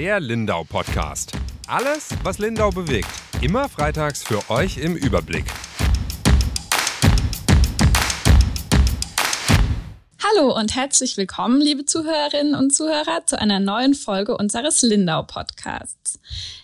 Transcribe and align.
Der 0.00 0.18
Lindau 0.18 0.64
Podcast. 0.64 1.32
Alles, 1.66 2.08
was 2.22 2.38
Lindau 2.38 2.70
bewegt. 2.70 3.10
Immer 3.42 3.68
freitags 3.68 4.22
für 4.22 4.48
euch 4.48 4.78
im 4.78 4.96
Überblick. 4.96 5.44
Hallo 10.24 10.56
und 10.56 10.74
herzlich 10.74 11.18
willkommen, 11.18 11.60
liebe 11.60 11.84
Zuhörerinnen 11.84 12.54
und 12.54 12.74
Zuhörer, 12.74 13.26
zu 13.26 13.38
einer 13.38 13.60
neuen 13.60 13.92
Folge 13.92 14.38
unseres 14.38 14.80
Lindau 14.80 15.22
Podcasts. 15.22 16.18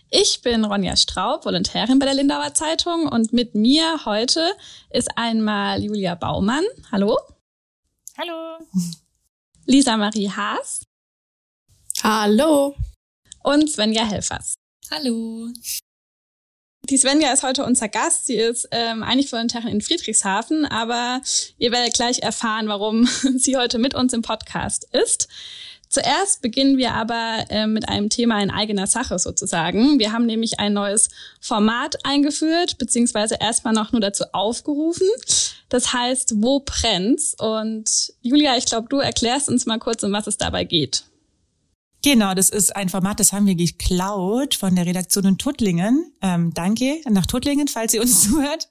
Ich 0.09 0.41
bin 0.41 0.64
Ronja 0.64 0.96
Straub, 0.96 1.45
Volontärin 1.45 1.98
bei 1.98 2.07
der 2.07 2.14
Lindauer 2.14 2.55
Zeitung 2.55 3.07
und 3.07 3.34
mit 3.34 3.55
mir 3.55 4.07
heute 4.07 4.50
ist 4.89 5.11
einmal 5.14 5.84
Julia 5.84 6.14
Baumann. 6.14 6.64
Hallo. 6.91 7.18
Hallo. 8.16 8.60
Lisa 9.66 9.98
Marie 9.98 10.30
Haas. 10.30 10.87
Hallo. 12.02 12.74
Und 13.46 13.70
Svenja 13.70 14.05
Helfers. 14.05 14.56
Hallo. 14.91 15.46
Die 16.91 16.96
Svenja 16.96 17.32
ist 17.32 17.45
heute 17.45 17.64
unser 17.64 17.88
Gast. 17.88 18.27
Sie 18.27 18.34
ist 18.34 18.66
ähm, 18.73 19.04
eigentlich 19.04 19.30
Volontärin 19.30 19.68
in 19.68 19.80
Friedrichshafen, 19.82 20.64
aber 20.64 21.20
ihr 21.56 21.70
werdet 21.70 21.95
gleich 21.95 22.24
erfahren, 22.24 22.66
warum 22.66 23.06
sie 23.37 23.56
heute 23.56 23.78
mit 23.78 23.95
uns 23.95 24.12
im 24.12 24.23
Podcast 24.23 24.88
ist. 24.90 25.28
Zuerst 25.88 26.42
beginnen 26.42 26.77
wir 26.77 26.95
aber 26.95 27.45
äh, 27.48 27.68
mit 27.68 27.88
einem 27.88 28.10
Thema 28.10 28.42
in 28.42 28.51
eigener 28.51 28.88
Sache 28.88 29.16
sozusagen. 29.20 30.01
Wir 30.01 30.10
haben 30.10 30.26
nämlich 30.26 30.59
ein 30.59 30.73
neues 30.73 31.09
Format 31.40 32.04
eingeführt, 32.04 32.78
beziehungsweise 32.78 33.37
erstmal 33.40 33.74
noch 33.74 33.92
nur 33.92 34.01
dazu 34.01 34.24
aufgerufen. 34.32 35.06
Das 35.68 35.92
heißt, 35.92 36.42
wo 36.42 36.65
brennt's? 36.65 37.37
Und 37.38 38.12
Julia, 38.23 38.56
ich 38.56 38.66
glaube, 38.66 38.88
du 38.90 38.98
erklärst 38.98 39.48
uns 39.48 39.66
mal 39.66 39.78
kurz, 39.78 40.02
um 40.02 40.10
was 40.10 40.26
es 40.26 40.37
dabei 40.37 40.65
geht. 40.65 41.04
Genau, 42.07 42.35
das 42.35 42.51
ist 42.51 42.76
ein 42.76 42.88
Format, 42.88 43.18
das 43.18 43.32
haben 43.32 43.46
wir 43.46 43.57
geklaut 43.57 44.54
von 44.54 44.76
der 44.76 44.87
Redaktion 44.87 45.24
in 45.24 45.38
Tuttlingen. 45.38 46.12
Ähm, 46.23 46.54
danke 46.54 47.01
nach 47.10 47.26
Tuttlingen, 47.26 47.66
falls 47.66 47.95
ihr 47.95 48.01
uns 48.01 48.23
zuhört. 48.29 48.68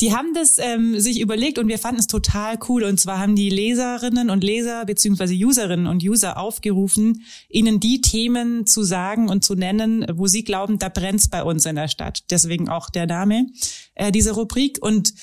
Die 0.00 0.12
haben 0.12 0.34
das 0.34 0.58
ähm, 0.58 0.98
sich 0.98 1.20
überlegt 1.20 1.60
und 1.60 1.68
wir 1.68 1.78
fanden 1.78 2.00
es 2.00 2.08
total 2.08 2.58
cool. 2.68 2.82
Und 2.82 2.98
zwar 2.98 3.20
haben 3.20 3.36
die 3.36 3.50
Leserinnen 3.50 4.30
und 4.30 4.42
Leser 4.42 4.84
beziehungsweise 4.84 5.32
Userinnen 5.32 5.86
und 5.86 6.02
User 6.02 6.38
aufgerufen, 6.38 7.22
ihnen 7.48 7.78
die 7.78 8.00
Themen 8.00 8.66
zu 8.66 8.82
sagen 8.82 9.28
und 9.28 9.44
zu 9.44 9.54
nennen, 9.54 10.04
wo 10.14 10.26
sie 10.26 10.42
glauben, 10.42 10.80
da 10.80 10.88
brennt's 10.88 11.28
bei 11.28 11.44
uns 11.44 11.64
in 11.66 11.76
der 11.76 11.86
Stadt. 11.86 12.24
Deswegen 12.32 12.68
auch 12.68 12.90
der 12.90 13.06
Name 13.06 13.46
äh, 13.94 14.10
dieser 14.10 14.32
Rubrik. 14.32 14.78
Und 14.80 15.14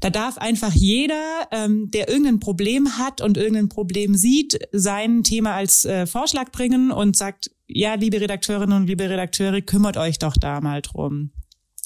da 0.00 0.10
darf 0.10 0.38
einfach 0.38 0.72
jeder, 0.72 1.48
ähm, 1.50 1.90
der 1.90 2.08
irgendein 2.08 2.40
Problem 2.40 2.98
hat 2.98 3.20
und 3.20 3.36
irgendein 3.36 3.68
Problem 3.68 4.14
sieht, 4.14 4.58
sein 4.72 5.22
Thema 5.22 5.54
als 5.54 5.84
äh, 5.84 6.06
Vorschlag 6.06 6.50
bringen 6.52 6.90
und 6.90 7.16
sagt, 7.16 7.50
ja, 7.66 7.94
liebe 7.94 8.20
Redakteurinnen 8.20 8.76
und 8.76 8.86
liebe 8.86 9.08
Redakteure, 9.08 9.60
kümmert 9.62 9.96
euch 9.96 10.18
doch 10.18 10.36
da 10.36 10.60
mal 10.60 10.82
drum. 10.82 11.30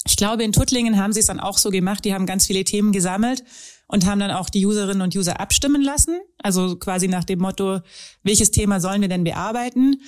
Ich 0.05 0.15
glaube, 0.15 0.43
in 0.43 0.53
Tuttlingen 0.53 0.97
haben 0.97 1.13
sie 1.13 1.19
es 1.19 1.25
dann 1.25 1.39
auch 1.39 1.57
so 1.57 1.69
gemacht. 1.71 2.05
Die 2.05 2.13
haben 2.13 2.25
ganz 2.25 2.45
viele 2.45 2.63
Themen 2.63 2.91
gesammelt 2.91 3.43
und 3.91 4.05
haben 4.05 4.19
dann 4.19 4.31
auch 4.31 4.49
die 4.49 4.65
Userinnen 4.65 5.01
und 5.01 5.15
User 5.15 5.39
abstimmen 5.39 5.81
lassen. 5.81 6.19
Also 6.41 6.77
quasi 6.77 7.07
nach 7.07 7.23
dem 7.23 7.39
Motto, 7.39 7.79
welches 8.23 8.51
Thema 8.51 8.79
sollen 8.79 9.01
wir 9.01 9.09
denn 9.09 9.23
bearbeiten? 9.23 10.01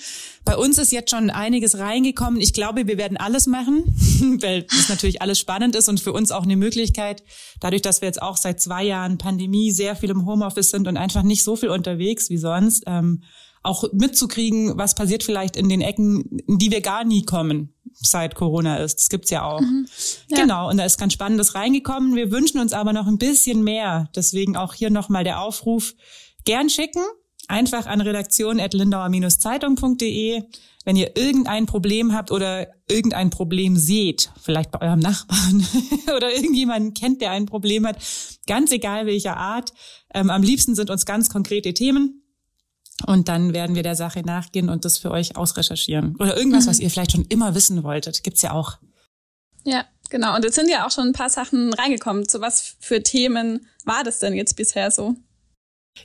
Bei 0.44 0.56
uns 0.56 0.78
ist 0.78 0.92
jetzt 0.92 1.10
schon 1.10 1.30
einiges 1.30 1.78
reingekommen. 1.78 2.40
Ich 2.40 2.54
glaube, 2.54 2.86
wir 2.86 2.96
werden 2.96 3.16
alles 3.16 3.46
machen, 3.46 3.84
weil 4.40 4.62
das 4.62 4.88
natürlich 4.88 5.20
alles 5.20 5.40
spannend 5.40 5.74
ist 5.74 5.88
und 5.88 6.00
für 6.00 6.12
uns 6.12 6.30
auch 6.30 6.44
eine 6.44 6.56
Möglichkeit, 6.56 7.24
dadurch, 7.60 7.82
dass 7.82 8.00
wir 8.00 8.06
jetzt 8.06 8.22
auch 8.22 8.36
seit 8.36 8.60
zwei 8.60 8.84
Jahren 8.84 9.18
Pandemie 9.18 9.72
sehr 9.72 9.96
viel 9.96 10.10
im 10.10 10.26
Homeoffice 10.26 10.70
sind 10.70 10.86
und 10.86 10.96
einfach 10.96 11.24
nicht 11.24 11.42
so 11.42 11.56
viel 11.56 11.68
unterwegs 11.68 12.30
wie 12.30 12.38
sonst, 12.38 12.84
ähm, 12.86 13.24
auch 13.62 13.84
mitzukriegen, 13.92 14.76
was 14.76 14.94
passiert 14.94 15.22
vielleicht 15.22 15.56
in 15.56 15.68
den 15.68 15.80
Ecken, 15.80 16.40
in 16.46 16.58
die 16.58 16.70
wir 16.70 16.80
gar 16.80 17.04
nie 17.04 17.24
kommen 17.24 17.72
seit 17.94 18.34
Corona 18.34 18.78
ist. 18.78 18.98
Das 19.00 19.08
gibt's 19.08 19.30
ja 19.30 19.44
auch. 19.44 19.60
Mhm. 19.60 19.86
Ja. 20.28 20.38
Genau, 20.38 20.68
und 20.68 20.78
da 20.78 20.84
ist 20.84 20.98
ganz 20.98 21.12
Spannendes 21.12 21.54
reingekommen. 21.54 22.16
Wir 22.16 22.32
wünschen 22.32 22.58
uns 22.58 22.72
aber 22.72 22.92
noch 22.92 23.06
ein 23.06 23.18
bisschen 23.18 23.62
mehr. 23.62 24.08
Deswegen 24.16 24.56
auch 24.56 24.74
hier 24.74 24.90
nochmal 24.90 25.22
der 25.24 25.40
Aufruf. 25.40 25.94
Gern 26.44 26.68
schicken, 26.70 27.04
einfach 27.46 27.86
an 27.86 28.00
redaktion.lindauer-zeitung.de. 28.00 30.42
Wenn 30.84 30.96
ihr 30.96 31.16
irgendein 31.16 31.66
Problem 31.66 32.12
habt 32.12 32.32
oder 32.32 32.66
irgendein 32.88 33.30
Problem 33.30 33.76
seht, 33.76 34.32
vielleicht 34.42 34.72
bei 34.72 34.80
eurem 34.80 34.98
Nachbarn 34.98 35.64
oder 36.16 36.34
irgendjemanden 36.34 36.94
kennt, 36.94 37.20
der 37.20 37.30
ein 37.30 37.46
Problem 37.46 37.86
hat, 37.86 37.98
ganz 38.48 38.72
egal 38.72 39.06
welcher 39.06 39.36
Art. 39.36 39.72
Ähm, 40.12 40.28
am 40.30 40.42
liebsten 40.42 40.74
sind 40.74 40.90
uns 40.90 41.06
ganz 41.06 41.30
konkrete 41.30 41.72
Themen 41.72 42.21
und 43.06 43.28
dann 43.28 43.52
werden 43.52 43.76
wir 43.76 43.82
der 43.82 43.96
Sache 43.96 44.22
nachgehen 44.22 44.68
und 44.68 44.84
das 44.84 44.98
für 44.98 45.10
euch 45.10 45.36
ausrecherchieren. 45.36 46.16
Oder 46.18 46.36
irgendwas, 46.36 46.66
mhm. 46.66 46.70
was 46.70 46.80
ihr 46.80 46.90
vielleicht 46.90 47.12
schon 47.12 47.26
immer 47.28 47.54
wissen 47.54 47.82
wolltet. 47.82 48.22
Gibt's 48.22 48.42
ja 48.42 48.52
auch. 48.52 48.78
Ja, 49.64 49.84
genau. 50.10 50.34
Und 50.34 50.44
jetzt 50.44 50.56
sind 50.56 50.68
ja 50.68 50.86
auch 50.86 50.90
schon 50.90 51.08
ein 51.08 51.12
paar 51.12 51.30
Sachen 51.30 51.72
reingekommen. 51.72 52.28
Zu 52.28 52.40
was 52.40 52.76
für 52.80 53.02
Themen 53.02 53.66
war 53.84 54.04
das 54.04 54.18
denn 54.18 54.34
jetzt 54.34 54.56
bisher 54.56 54.90
so? 54.90 55.16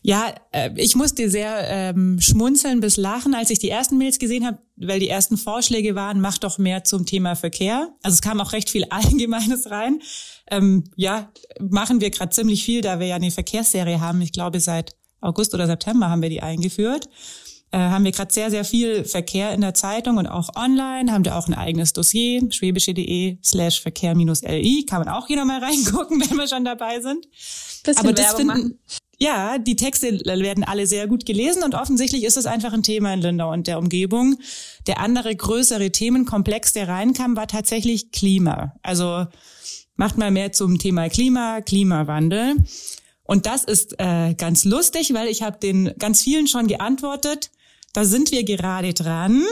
Ja, 0.01 0.35
äh, 0.51 0.69
ich 0.75 0.95
musste 0.95 1.29
sehr 1.29 1.67
ähm, 1.69 2.19
schmunzeln 2.19 2.81
bis 2.81 2.97
lachen, 2.97 3.33
als 3.33 3.49
ich 3.49 3.59
die 3.59 3.69
ersten 3.69 3.97
Mails 3.97 4.19
gesehen 4.19 4.45
habe, 4.45 4.59
weil 4.75 4.99
die 4.99 5.09
ersten 5.09 5.37
Vorschläge 5.37 5.95
waren, 5.95 6.19
mach 6.19 6.37
doch 6.37 6.57
mehr 6.57 6.83
zum 6.83 7.05
Thema 7.05 7.35
Verkehr. 7.35 7.95
Also 8.03 8.15
es 8.15 8.21
kam 8.21 8.41
auch 8.41 8.53
recht 8.53 8.69
viel 8.69 8.85
Allgemeines 8.89 9.71
rein. 9.71 10.01
Ähm, 10.51 10.83
ja, 10.95 11.31
machen 11.59 12.01
wir 12.01 12.09
gerade 12.09 12.31
ziemlich 12.31 12.63
viel, 12.63 12.81
da 12.81 12.99
wir 12.99 13.07
ja 13.07 13.15
eine 13.15 13.31
Verkehrsserie 13.31 14.01
haben. 14.01 14.21
Ich 14.21 14.33
glaube, 14.33 14.59
seit 14.59 14.95
August 15.27 15.53
oder 15.53 15.67
September 15.67 16.09
haben 16.09 16.21
wir 16.21 16.29
die 16.29 16.41
eingeführt. 16.41 17.09
Äh, 17.71 17.79
haben 17.79 18.05
wir 18.05 18.13
gerade 18.13 18.33
sehr, 18.33 18.49
sehr 18.49 18.63
viel 18.63 19.03
Verkehr 19.03 19.53
in 19.53 19.59
der 19.59 19.73
Zeitung 19.73 20.17
und 20.17 20.27
auch 20.27 20.55
online. 20.55 21.11
Haben 21.11 21.25
wir 21.25 21.35
auch 21.35 21.47
ein 21.47 21.53
eigenes 21.53 21.91
Dossier, 21.91 22.41
schwäbische.de 22.49 23.39
slash 23.43 23.81
Verkehr-LI. 23.81 24.85
Kann 24.85 24.99
man 24.99 25.09
auch 25.09 25.27
hier 25.27 25.35
nochmal 25.37 25.59
reingucken, 25.63 26.21
wenn 26.21 26.37
wir 26.37 26.47
schon 26.47 26.63
dabei 26.63 27.01
sind. 27.01 27.27
Bisschen 27.83 27.97
Aber 27.97 28.13
das 28.13 28.35
finden, 28.35 28.47
machen. 28.47 28.79
ja, 29.19 29.57
die 29.57 29.75
Texte 29.75 30.13
werden 30.23 30.63
alle 30.63 30.87
sehr 30.87 31.07
gut 31.07 31.25
gelesen 31.25 31.63
und 31.63 31.75
offensichtlich 31.75 32.23
ist 32.23 32.37
es 32.37 32.45
einfach 32.45 32.71
ein 32.71 32.83
Thema 32.83 33.13
in 33.13 33.19
Lindau 33.19 33.51
und 33.51 33.67
der 33.67 33.79
Umgebung. 33.79 34.37
Der 34.87 35.01
andere 35.01 35.35
größere 35.35 35.91
Themenkomplex, 35.91 36.71
der 36.71 36.87
reinkam, 36.87 37.35
war 37.35 37.47
tatsächlich 37.47 38.11
Klima. 38.11 38.75
Also 38.81 39.25
macht 39.97 40.17
mal 40.17 40.31
mehr 40.31 40.53
zum 40.53 40.79
Thema 40.79 41.09
Klima, 41.09 41.59
Klimawandel. 41.59 42.63
Und 43.27 43.45
das 43.45 43.63
ist 43.63 43.95
äh, 43.99 44.33
ganz 44.33 44.63
lustig, 44.65 45.13
weil 45.13 45.27
ich 45.27 45.43
habe 45.43 45.59
den 45.59 45.93
ganz 45.99 46.23
vielen 46.23 46.47
schon 46.47 46.67
geantwortet. 46.67 47.51
Da 47.93 48.05
sind 48.05 48.31
wir 48.31 48.43
gerade 48.43 48.93
dran. 48.93 49.43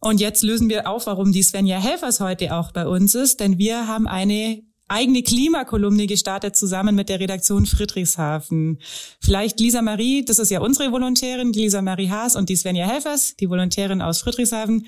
Und 0.00 0.20
jetzt 0.20 0.42
lösen 0.42 0.68
wir 0.68 0.88
auf, 0.88 1.06
warum 1.06 1.32
die 1.32 1.42
Svenja 1.42 1.80
Helfers 1.80 2.20
heute 2.20 2.54
auch 2.54 2.70
bei 2.70 2.86
uns 2.86 3.14
ist, 3.14 3.40
denn 3.40 3.58
wir 3.58 3.88
haben 3.88 4.06
eine 4.06 4.62
eigene 4.88 5.22
Klimakolumne 5.22 6.06
gestartet 6.06 6.56
zusammen 6.56 6.94
mit 6.94 7.08
der 7.08 7.20
Redaktion 7.20 7.66
Friedrichshafen. 7.66 8.78
Vielleicht 9.20 9.58
Lisa 9.60 9.82
Marie, 9.82 10.24
das 10.24 10.38
ist 10.38 10.50
ja 10.50 10.60
unsere 10.60 10.92
Volontärin, 10.92 11.52
Lisa 11.52 11.82
Marie 11.82 12.10
Haas 12.10 12.36
und 12.36 12.48
die 12.48 12.56
Svenja 12.56 12.86
Helfers, 12.86 13.36
die 13.36 13.50
Volontärin 13.50 14.00
aus 14.00 14.20
Friedrichshafen. 14.20 14.86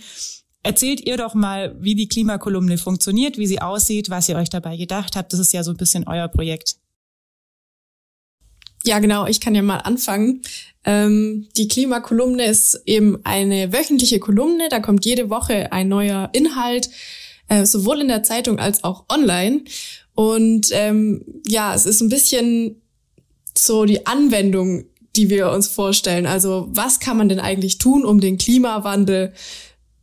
Erzählt 0.63 1.07
ihr 1.07 1.17
doch 1.17 1.35
mal, 1.35 1.75
wie 1.81 1.95
die 1.95 2.09
Klimakolumne 2.09 2.77
funktioniert, 2.77 3.39
wie 3.39 3.47
sie 3.47 3.61
aussieht, 3.61 4.11
was 4.11 4.29
ihr 4.29 4.37
euch 4.37 4.51
dabei 4.51 4.77
gedacht 4.77 5.17
habt. 5.17 5.33
Das 5.33 5.41
ist 5.41 5.53
ja 5.53 5.65
so 5.65 5.71
ein 5.71 5.77
bisschen 5.77 6.07
euer 6.07 6.29
Projekt. 6.29 6.77
Ja, 8.85 8.99
genau, 8.99 9.27
ich 9.27 9.41
kann 9.41 9.55
ja 9.55 9.63
mal 9.63 9.79
anfangen. 9.79 10.43
Ähm, 10.85 11.49
die 11.57 11.69
Klimakolumne 11.69 12.47
ist 12.47 12.81
eben 12.87 13.19
eine 13.25 13.73
wöchentliche 13.73 14.19
Kolumne, 14.19 14.69
da 14.71 14.81
kommt 14.81 15.05
jede 15.05 15.29
Woche 15.29 15.73
ein 15.73 15.89
neuer 15.89 16.31
Inhalt, 16.33 16.89
äh, 17.49 17.67
sowohl 17.67 18.01
in 18.01 18.09
der 18.09 18.23
Zeitung 18.23 18.59
als 18.59 18.83
auch 18.83 19.05
online. 19.11 19.63
Und 20.15 20.69
ähm, 20.73 21.25
ja, 21.47 21.75
es 21.75 21.85
ist 21.85 22.01
ein 22.01 22.09
bisschen 22.09 22.81
so 23.57 23.85
die 23.85 24.07
Anwendung, 24.07 24.85
die 25.17 25.29
wir 25.29 25.51
uns 25.51 25.69
vorstellen. 25.69 26.27
Also 26.27 26.69
was 26.71 27.01
kann 27.01 27.19
man 27.19 27.29
denn 27.29 27.41
eigentlich 27.41 27.79
tun, 27.79 28.05
um 28.05 28.21
den 28.21 28.39
Klimawandel 28.39 29.35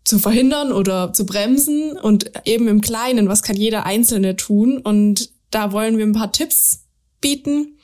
zu 0.04 0.20
verhindern 0.20 0.72
oder 0.72 1.14
zu 1.14 1.26
bremsen? 1.26 1.98
Und 1.98 2.32
eben 2.46 2.68
im 2.68 2.82
Kleinen, 2.82 3.30
was 3.30 3.42
kann 3.42 3.56
jeder 3.56 3.86
Einzelne 3.86 4.36
tun? 4.36 4.78
Und 4.78 5.32
da 5.50 5.72
wollen 5.72 5.98
wir 5.98 6.06
ein 6.06 6.14
paar 6.14 6.32
Tipps 6.32 6.84
bieten 7.22 7.77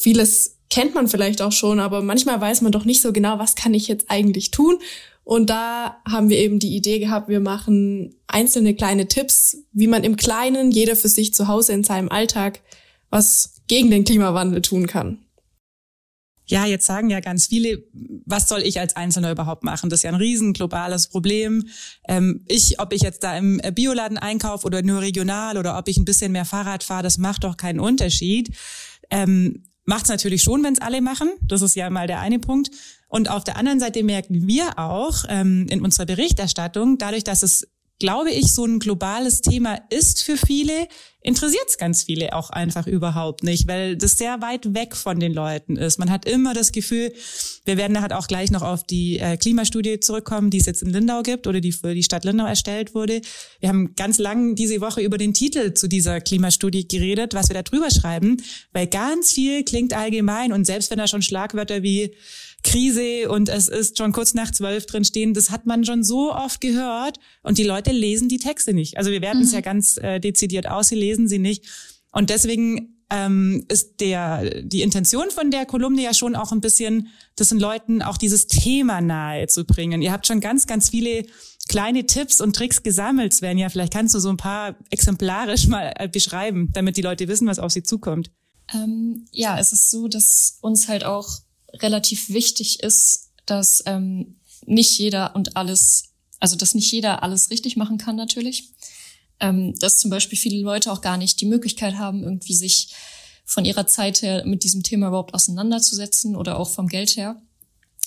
vieles 0.00 0.56
kennt 0.70 0.94
man 0.94 1.08
vielleicht 1.08 1.42
auch 1.42 1.52
schon, 1.52 1.80
aber 1.80 2.00
manchmal 2.00 2.40
weiß 2.40 2.62
man 2.62 2.72
doch 2.72 2.84
nicht 2.84 3.02
so 3.02 3.12
genau, 3.12 3.38
was 3.38 3.54
kann 3.54 3.74
ich 3.74 3.88
jetzt 3.88 4.10
eigentlich 4.10 4.50
tun. 4.50 4.78
Und 5.24 5.50
da 5.50 6.00
haben 6.08 6.28
wir 6.28 6.38
eben 6.38 6.58
die 6.58 6.74
Idee 6.74 6.98
gehabt, 6.98 7.28
wir 7.28 7.40
machen 7.40 8.14
einzelne 8.26 8.74
kleine 8.74 9.06
Tipps, 9.06 9.58
wie 9.72 9.86
man 9.86 10.02
im 10.02 10.16
Kleinen, 10.16 10.70
jeder 10.70 10.96
für 10.96 11.08
sich 11.08 11.34
zu 11.34 11.46
Hause 11.46 11.72
in 11.72 11.84
seinem 11.84 12.08
Alltag, 12.08 12.60
was 13.10 13.60
gegen 13.68 13.90
den 13.90 14.04
Klimawandel 14.04 14.62
tun 14.62 14.86
kann. 14.86 15.18
Ja, 16.46 16.66
jetzt 16.66 16.86
sagen 16.86 17.10
ja 17.10 17.20
ganz 17.20 17.46
viele, 17.46 17.84
was 18.26 18.48
soll 18.48 18.62
ich 18.62 18.80
als 18.80 18.96
Einzelner 18.96 19.30
überhaupt 19.30 19.62
machen? 19.62 19.88
Das 19.88 20.00
ist 20.00 20.02
ja 20.02 20.10
ein 20.10 20.16
riesen 20.16 20.52
globales 20.52 21.06
Problem. 21.06 21.68
Ähm, 22.08 22.44
ich, 22.48 22.80
ob 22.80 22.92
ich 22.92 23.02
jetzt 23.02 23.22
da 23.22 23.38
im 23.38 23.60
Bioladen 23.72 24.18
einkaufe 24.18 24.66
oder 24.66 24.82
nur 24.82 25.00
regional 25.00 25.58
oder 25.58 25.78
ob 25.78 25.86
ich 25.86 25.96
ein 25.96 26.04
bisschen 26.04 26.32
mehr 26.32 26.44
Fahrrad 26.44 26.82
fahre, 26.82 27.04
das 27.04 27.18
macht 27.18 27.44
doch 27.44 27.56
keinen 27.56 27.78
Unterschied. 27.78 28.50
Ähm, 29.10 29.62
macht 29.90 30.04
es 30.04 30.08
natürlich 30.08 30.44
schon, 30.44 30.62
wenn 30.62 30.72
es 30.72 30.80
alle 30.80 31.02
machen. 31.02 31.32
Das 31.42 31.62
ist 31.62 31.74
ja 31.74 31.90
mal 31.90 32.06
der 32.06 32.20
eine 32.20 32.38
Punkt. 32.38 32.70
Und 33.08 33.28
auf 33.28 33.42
der 33.42 33.56
anderen 33.56 33.80
Seite 33.80 34.04
merken 34.04 34.46
wir 34.46 34.78
auch 34.78 35.24
ähm, 35.28 35.66
in 35.68 35.82
unserer 35.82 36.06
Berichterstattung, 36.06 36.96
dadurch, 36.96 37.24
dass 37.24 37.42
es 37.42 37.66
glaube 38.00 38.32
ich, 38.32 38.52
so 38.52 38.64
ein 38.64 38.80
globales 38.80 39.42
Thema 39.42 39.78
ist 39.90 40.24
für 40.24 40.36
viele, 40.36 40.88
interessiert 41.22 41.66
es 41.68 41.76
ganz 41.76 42.02
viele 42.02 42.34
auch 42.34 42.48
einfach 42.50 42.86
überhaupt 42.86 43.44
nicht, 43.44 43.68
weil 43.68 43.96
das 43.96 44.16
sehr 44.16 44.40
weit 44.40 44.74
weg 44.74 44.96
von 44.96 45.20
den 45.20 45.34
Leuten 45.34 45.76
ist. 45.76 45.98
Man 45.98 46.10
hat 46.10 46.24
immer 46.24 46.54
das 46.54 46.72
Gefühl, 46.72 47.12
wir 47.66 47.76
werden 47.76 48.00
halt 48.00 48.14
auch 48.14 48.26
gleich 48.26 48.50
noch 48.50 48.62
auf 48.62 48.84
die 48.84 49.18
äh, 49.18 49.36
Klimastudie 49.36 50.00
zurückkommen, 50.00 50.50
die 50.50 50.58
es 50.58 50.66
jetzt 50.66 50.82
in 50.82 50.90
Lindau 50.90 51.22
gibt 51.22 51.46
oder 51.46 51.60
die 51.60 51.72
für 51.72 51.94
die 51.94 52.02
Stadt 52.02 52.24
Lindau 52.24 52.46
erstellt 52.46 52.94
wurde. 52.94 53.20
Wir 53.60 53.68
haben 53.68 53.94
ganz 53.96 54.18
lang 54.18 54.54
diese 54.54 54.80
Woche 54.80 55.02
über 55.02 55.18
den 55.18 55.34
Titel 55.34 55.74
zu 55.74 55.86
dieser 55.86 56.20
Klimastudie 56.22 56.88
geredet, 56.88 57.34
was 57.34 57.50
wir 57.50 57.54
da 57.54 57.62
drüber 57.62 57.90
schreiben, 57.90 58.38
weil 58.72 58.86
ganz 58.86 59.32
viel 59.32 59.62
klingt 59.62 59.92
allgemein 59.92 60.52
und 60.52 60.64
selbst 60.64 60.90
wenn 60.90 60.98
da 60.98 61.06
schon 61.06 61.22
Schlagwörter 61.22 61.82
wie 61.82 62.14
Krise 62.62 63.30
und 63.30 63.48
es 63.48 63.68
ist 63.68 63.98
schon 63.98 64.12
kurz 64.12 64.34
nach 64.34 64.50
zwölf 64.50 64.86
drin 64.86 65.04
stehen. 65.04 65.34
Das 65.34 65.50
hat 65.50 65.66
man 65.66 65.84
schon 65.84 66.04
so 66.04 66.34
oft 66.34 66.60
gehört 66.60 67.18
und 67.42 67.58
die 67.58 67.64
Leute 67.64 67.92
lesen 67.92 68.28
die 68.28 68.38
Texte 68.38 68.74
nicht. 68.74 68.98
Also 68.98 69.10
wir 69.10 69.22
werten 69.22 69.38
mhm. 69.38 69.44
es 69.44 69.52
ja 69.52 69.60
ganz 69.60 69.96
äh, 69.96 70.20
dezidiert 70.20 70.68
aus, 70.68 70.88
sie 70.88 70.96
lesen 70.96 71.28
sie 71.28 71.38
nicht. 71.38 71.64
Und 72.12 72.30
deswegen 72.30 73.00
ähm, 73.10 73.64
ist 73.68 74.00
der 74.00 74.62
die 74.62 74.82
Intention 74.82 75.30
von 75.30 75.50
der 75.50 75.66
Kolumne 75.66 76.02
ja 76.02 76.14
schon 76.14 76.36
auch 76.36 76.52
ein 76.52 76.60
bisschen, 76.60 77.08
das 77.36 77.48
den 77.48 77.58
Leuten 77.58 78.02
auch 78.02 78.16
dieses 78.16 78.46
Thema 78.46 79.00
nahe 79.00 79.46
zu 79.48 79.64
bringen. 79.64 80.00
Ihr 80.02 80.12
habt 80.12 80.26
schon 80.26 80.40
ganz, 80.40 80.66
ganz 80.66 80.90
viele 80.90 81.24
kleine 81.68 82.06
Tipps 82.06 82.40
und 82.40 82.54
Tricks 82.54 82.82
gesammelt, 82.82 83.32
Svenja. 83.32 83.68
Vielleicht 83.68 83.92
kannst 83.92 84.14
du 84.14 84.18
so 84.18 84.28
ein 84.28 84.36
paar 84.36 84.76
exemplarisch 84.90 85.66
mal 85.66 85.92
äh, 85.96 86.08
beschreiben, 86.08 86.70
damit 86.72 86.96
die 86.96 87.02
Leute 87.02 87.28
wissen, 87.28 87.46
was 87.46 87.58
auf 87.58 87.72
sie 87.72 87.82
zukommt. 87.82 88.30
Ähm, 88.72 89.26
ja, 89.32 89.58
es 89.58 89.72
ist 89.72 89.90
so, 89.90 90.08
dass 90.08 90.58
uns 90.60 90.88
halt 90.88 91.04
auch 91.04 91.28
relativ 91.74 92.30
wichtig 92.30 92.80
ist, 92.82 93.30
dass 93.46 93.82
ähm, 93.86 94.36
nicht 94.66 94.98
jeder 94.98 95.34
und 95.34 95.56
alles, 95.56 96.12
also 96.38 96.56
dass 96.56 96.74
nicht 96.74 96.90
jeder 96.92 97.22
alles 97.22 97.50
richtig 97.50 97.76
machen 97.76 97.98
kann 97.98 98.16
natürlich. 98.16 98.70
Ähm, 99.40 99.74
dass 99.78 99.98
zum 99.98 100.10
Beispiel 100.10 100.38
viele 100.38 100.60
Leute 100.60 100.92
auch 100.92 101.00
gar 101.00 101.16
nicht 101.16 101.40
die 101.40 101.46
Möglichkeit 101.46 101.94
haben, 101.94 102.22
irgendwie 102.22 102.54
sich 102.54 102.94
von 103.46 103.64
ihrer 103.64 103.86
Zeit 103.86 104.22
her 104.22 104.44
mit 104.44 104.64
diesem 104.64 104.82
Thema 104.82 105.08
überhaupt 105.08 105.34
auseinanderzusetzen 105.34 106.36
oder 106.36 106.58
auch 106.58 106.68
vom 106.68 106.88
Geld 106.88 107.16
her. 107.16 107.40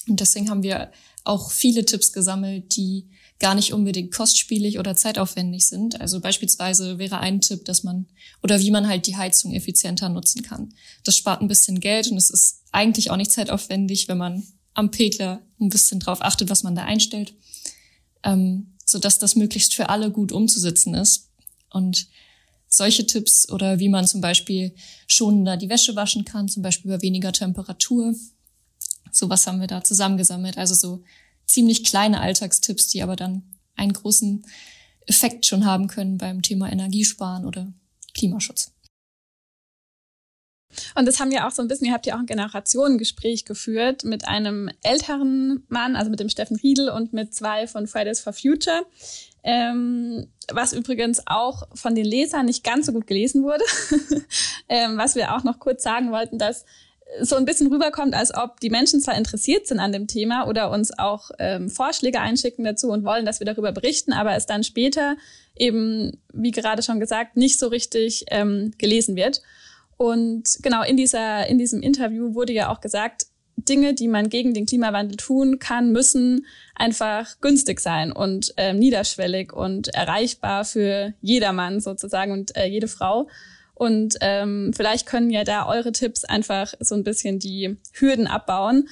Und 0.08 0.20
deswegen 0.20 0.50
haben 0.50 0.64
wir 0.64 0.92
auch 1.24 1.52
viele 1.52 1.86
Tipps 1.86 2.14
gesammelt, 2.14 2.76
die 2.76 3.10
gar 3.44 3.56
nicht 3.56 3.74
unbedingt 3.74 4.14
kostspielig 4.14 4.80
oder 4.80 4.96
zeitaufwendig 4.96 5.68
sind. 5.68 6.00
Also 6.00 6.22
beispielsweise 6.22 6.98
wäre 6.98 7.20
ein 7.20 7.42
Tipp, 7.42 7.66
dass 7.66 7.84
man 7.84 8.06
oder 8.42 8.62
wie 8.62 8.72
man 8.72 8.88
halt 8.88 9.06
die 9.06 9.18
Heizung 9.18 9.54
effizienter 9.54 10.08
nutzen 10.08 10.44
kann. 10.44 10.74
Das 11.04 11.18
spart 11.18 11.42
ein 11.42 11.50
bisschen 11.50 11.82
Geld 11.82 12.08
und 12.08 12.16
es 12.16 12.30
ist 12.30 12.62
eigentlich 12.72 13.12
auch 13.12 13.18
nicht 13.18 13.34
zeitaufwendig, 13.34 14.08
wenn 14.08 14.18
man 14.18 14.44
am 14.74 14.92
Pegler 14.92 15.42
ein 15.60 15.68
bisschen 15.68 16.00
drauf 16.00 16.22
achtet, 16.22 16.50
was 16.50 16.64
man 16.64 16.74
da 16.74 16.86
einstellt, 16.86 17.34
ähm, 18.24 18.78
so 18.86 18.98
dass 18.98 19.20
das 19.20 19.36
möglichst 19.36 19.74
für 19.74 19.90
alle 19.90 20.10
gut 20.10 20.32
umzusetzen 20.32 20.94
ist. 20.94 21.30
Und 21.70 22.08
solche 22.70 23.06
Tipps 23.06 23.50
oder 23.50 23.78
wie 23.78 23.90
man 23.90 24.08
zum 24.08 24.22
Beispiel 24.22 24.74
schonender 25.06 25.58
die 25.58 25.68
Wäsche 25.68 25.98
waschen 25.98 26.24
kann, 26.24 26.48
zum 26.48 26.64
Beispiel 26.64 26.92
bei 26.92 27.02
weniger 27.02 27.34
Temperatur. 27.34 28.16
Sowas 29.12 29.46
haben 29.48 29.60
wir 29.60 29.68
da 29.68 29.84
zusammengesammelt. 29.84 30.58
Also 30.58 30.76
so 30.76 31.04
ziemlich 31.46 31.84
kleine 31.84 32.22
Alltagstipps, 32.22 32.88
die 32.88 33.04
aber 33.04 33.16
dann 33.16 33.44
einen 33.76 33.94
großen 33.94 34.46
Effekt 35.06 35.46
schon 35.46 35.66
haben 35.66 35.88
können 35.88 36.18
beim 36.18 36.42
Thema 36.42 36.72
Energiesparen 36.72 37.46
oder 37.46 37.72
Klimaschutz. 38.14 38.72
Und 40.96 41.08
das 41.08 41.20
haben 41.20 41.32
ja 41.32 41.48
auch 41.48 41.52
so 41.52 41.62
ein 41.62 41.68
bisschen, 41.68 41.88
ihr 41.88 41.94
habt 41.94 42.06
ja 42.06 42.16
auch 42.16 42.20
ein 42.20 42.26
Generationengespräch 42.26 43.46
geführt 43.46 44.04
mit 44.04 44.28
einem 44.28 44.70
älteren 44.82 45.64
Mann, 45.68 45.96
also 45.96 46.10
mit 46.10 46.20
dem 46.20 46.30
Steffen 46.30 46.58
Riedel 46.58 46.90
und 46.90 47.14
mit 47.14 47.34
zwei 47.34 47.68
von 47.68 47.88
Fridays 47.88 48.22
for 48.22 48.34
Future. 48.34 48.86
Ähm, 49.44 50.28
was 50.52 50.74
übrigens 50.74 51.22
auch 51.26 51.68
von 51.74 51.96
den 51.96 52.06
Lesern 52.06 52.46
nicht 52.46 52.64
ganz 52.64 52.86
so 52.86 52.94
gut 52.94 53.08
gelesen 53.08 53.44
wurde. 53.44 53.64
ähm, 54.70 54.98
was 54.98 55.16
wir 55.16 55.36
auch 55.36 55.44
noch 55.44 55.60
kurz 55.60 55.84
sagen 55.84 56.12
wollten, 56.12 56.40
dass 56.40 56.66
so 57.22 57.36
ein 57.36 57.46
bisschen 57.46 57.72
rüberkommt, 57.72 58.14
als 58.16 58.34
ob 58.34 58.60
die 58.60 58.70
Menschen 58.70 59.00
zwar 59.02 59.16
interessiert 59.16 59.68
sind 59.68 59.80
an 59.80 59.92
dem 59.92 60.08
Thema 60.08 60.48
oder 60.48 60.72
uns 60.72 60.98
auch 60.98 61.32
ähm, 61.40 61.70
Vorschläge 61.70 62.20
einschicken 62.20 62.64
dazu 62.64 62.90
und 62.90 63.04
wollen, 63.04 63.26
dass 63.26 63.40
wir 63.40 63.46
darüber 63.46 63.72
berichten, 63.72 64.14
aber 64.14 64.36
es 64.36 64.46
dann 64.46 64.64
später 64.64 65.16
eben, 65.56 66.22
wie 66.34 66.52
gerade 66.52 66.82
schon 66.82 67.00
gesagt, 67.00 67.38
nicht 67.38 67.60
so 67.60 67.68
richtig 67.68 68.26
ähm, 68.32 68.72
gelesen 68.78 69.16
wird. 69.16 69.42
Und 69.98 70.58
genau 70.62 70.84
in 70.84 70.98
dieser, 70.98 71.48
in 71.48 71.58
diesem 71.58 71.82
Interview 71.82 72.34
wurde 72.34 72.54
ja 72.54 72.72
auch 72.72 72.82
gesagt, 72.82 73.28
Dinge, 73.56 73.94
die 73.94 74.08
man 74.08 74.30
gegen 74.30 74.54
den 74.54 74.66
Klimawandel 74.66 75.18
tun 75.18 75.60
kann, 75.60 75.92
müssen 75.92 76.46
einfach 76.76 77.40
günstig 77.40 77.80
sein 77.80 78.12
und 78.12 78.54
ähm, 78.58 78.80
niederschwellig 78.80 79.54
und 79.54 79.90
erreichbar 79.90 80.66
für 80.66 81.14
jedermann 81.22 81.80
sozusagen 81.80 82.32
und 82.32 82.56
äh, 82.58 82.66
jede 82.66 82.88
Frau. 82.88 83.28
Und 83.76 84.18
ähm, 84.22 84.72
vielleicht 84.76 85.06
können 85.06 85.30
ja 85.30 85.44
da 85.44 85.68
eure 85.68 85.92
Tipps 85.92 86.24
einfach 86.24 86.74
so 86.80 86.96
ein 86.96 87.04
bisschen 87.04 87.40
die 87.40 87.78
Hürden 87.92 88.28
abbauen. 88.28 88.88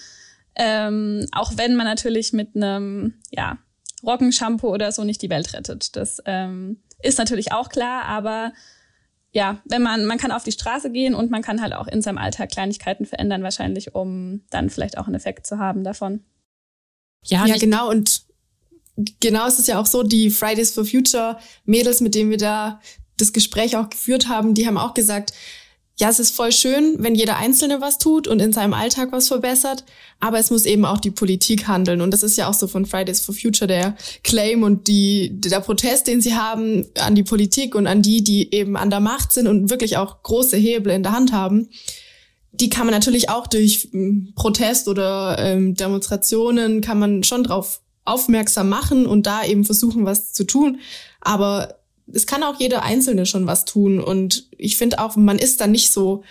Ähm, 0.56 1.28
auch 1.31 1.54
wenn 1.56 1.75
man 1.75 1.86
natürlich 1.86 2.33
mit 2.33 2.56
einem 2.56 3.13
ja, 3.30 3.57
Roggenshampoo 4.04 4.69
oder 4.69 4.92
so 4.92 5.04
nicht 5.04 5.22
die 5.22 5.30
Welt 5.30 5.54
rettet. 5.54 5.95
Das 5.95 6.22
ähm, 6.25 6.81
ist 7.01 7.19
natürlich 7.19 7.51
auch 7.51 7.69
klar, 7.69 8.06
aber 8.06 8.54
ja, 9.33 9.62
wenn 9.66 9.81
man, 9.81 10.06
man 10.06 10.18
kann 10.18 10.31
auf 10.31 10.44
die 10.44 10.51
Straße 10.51 10.92
gehen 10.92 11.16
und 11.16 11.31
man 11.31 11.42
kann 11.42 11.62
halt 11.62 11.74
auch 11.74 11.88
in 11.88 12.01
seinem 12.01 12.18
Alltag 12.18 12.50
Kleinigkeiten 12.51 13.06
verändern, 13.06 13.44
wahrscheinlich, 13.44 13.95
um 13.95 14.42
dann 14.50 14.69
vielleicht 14.69 14.98
auch 14.98 15.06
einen 15.06 15.16
Effekt 15.16 15.48
zu 15.48 15.57
haben 15.57 15.83
davon. 15.83 16.22
Ja, 17.24 17.45
ja 17.45 17.57
genau. 17.57 17.89
Und 17.89 18.24
genau 19.22 19.48
ist 19.48 19.60
es 19.60 19.68
ja 19.68 19.80
auch 19.80 19.86
so, 19.86 20.04
die 20.04 20.31
Fridays 20.31 20.74
for 20.74 20.83
Future 20.83 21.38
Mädels, 21.63 22.01
mit 22.01 22.13
denen 22.13 22.30
wir 22.30 22.38
da 22.38 22.81
das 23.21 23.33
Gespräch 23.33 23.77
auch 23.77 23.89
geführt 23.89 24.27
haben, 24.27 24.53
die 24.53 24.68
haben 24.68 24.77
auch 24.77 24.94
gesagt, 24.94 25.33
ja, 26.01 26.09
es 26.09 26.19
ist 26.19 26.35
voll 26.35 26.51
schön, 26.51 26.95
wenn 26.97 27.13
jeder 27.13 27.38
Einzelne 27.38 27.79
was 27.79 28.00
tut 28.00 28.27
und 28.27 28.39
in 28.41 28.53
seinem 28.53 28.73
Alltag 28.73 29.12
was 29.12 29.27
verbessert, 29.27 29.83
aber 30.19 30.39
es 30.39 30.50
muss 30.50 30.65
eben 30.65 30.83
auch 30.83 31.00
die 31.00 31.12
Politik 31.12 31.68
handeln. 31.68 32.01
Und 32.01 32.12
das 32.12 32.23
ist 32.23 32.38
ja 32.38 32.47
auch 32.47 32.56
so 32.56 32.68
von 32.68 32.88
Fridays 32.88 33.21
for 33.21 33.35
Future 33.35 33.68
der 33.68 33.95
Claim 34.23 34.63
und 34.63 34.88
die, 34.88 35.39
der 35.39 35.59
Protest, 35.59 36.07
den 36.07 36.19
sie 36.19 36.33
haben 36.33 36.88
an 36.97 37.13
die 37.13 37.21
Politik 37.21 37.75
und 37.75 37.85
an 37.85 38.01
die, 38.01 38.23
die 38.23 38.51
eben 38.51 38.77
an 38.77 38.89
der 38.89 39.00
Macht 39.00 39.31
sind 39.31 39.47
und 39.47 39.69
wirklich 39.69 39.97
auch 39.97 40.23
große 40.23 40.57
Hebel 40.57 40.91
in 40.91 41.03
der 41.03 41.12
Hand 41.12 41.33
haben. 41.33 41.69
Die 42.51 42.69
kann 42.69 42.88
man 42.88 42.95
natürlich 42.95 43.29
auch 43.29 43.45
durch 43.45 43.89
hm, 43.91 44.33
Protest 44.35 44.87
oder 44.87 45.37
ähm, 45.37 45.75
Demonstrationen 45.75 46.81
kann 46.81 46.97
man 46.97 47.23
schon 47.23 47.44
drauf 47.44 47.81
aufmerksam 48.06 48.69
machen 48.69 49.06
und 49.06 49.28
da 49.28 49.45
eben 49.45 49.66
versuchen, 49.66 50.06
was 50.06 50.33
zu 50.33 50.45
tun. 50.45 50.80
Aber 51.21 51.81
es 52.13 52.27
kann 52.27 52.44
auch 52.44 52.59
jeder 52.59 52.83
Einzelne 52.83 53.25
schon 53.25 53.47
was 53.47 53.65
tun. 53.65 53.99
Und 53.99 54.47
ich 54.57 54.77
finde 54.77 54.99
auch, 54.99 55.15
man 55.15 55.39
ist 55.39 55.61
dann 55.61 55.71
nicht 55.71 55.91
so, 55.91 56.23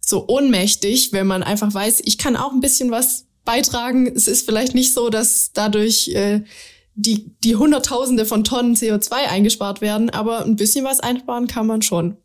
so 0.00 0.26
ohnmächtig, 0.28 1.12
wenn 1.12 1.26
man 1.26 1.42
einfach 1.42 1.72
weiß, 1.72 2.02
ich 2.04 2.18
kann 2.18 2.36
auch 2.36 2.52
ein 2.52 2.60
bisschen 2.60 2.90
was 2.90 3.26
beitragen. 3.44 4.06
Es 4.06 4.26
ist 4.26 4.46
vielleicht 4.46 4.74
nicht 4.74 4.92
so, 4.92 5.08
dass 5.08 5.52
dadurch 5.52 6.08
äh, 6.08 6.42
die, 6.94 7.36
die 7.44 7.56
Hunderttausende 7.56 8.26
von 8.26 8.44
Tonnen 8.44 8.74
CO2 8.74 9.12
eingespart 9.12 9.80
werden, 9.80 10.10
aber 10.10 10.44
ein 10.44 10.56
bisschen 10.56 10.84
was 10.84 11.00
einsparen 11.00 11.46
kann 11.46 11.66
man 11.66 11.82
schon. 11.82 12.16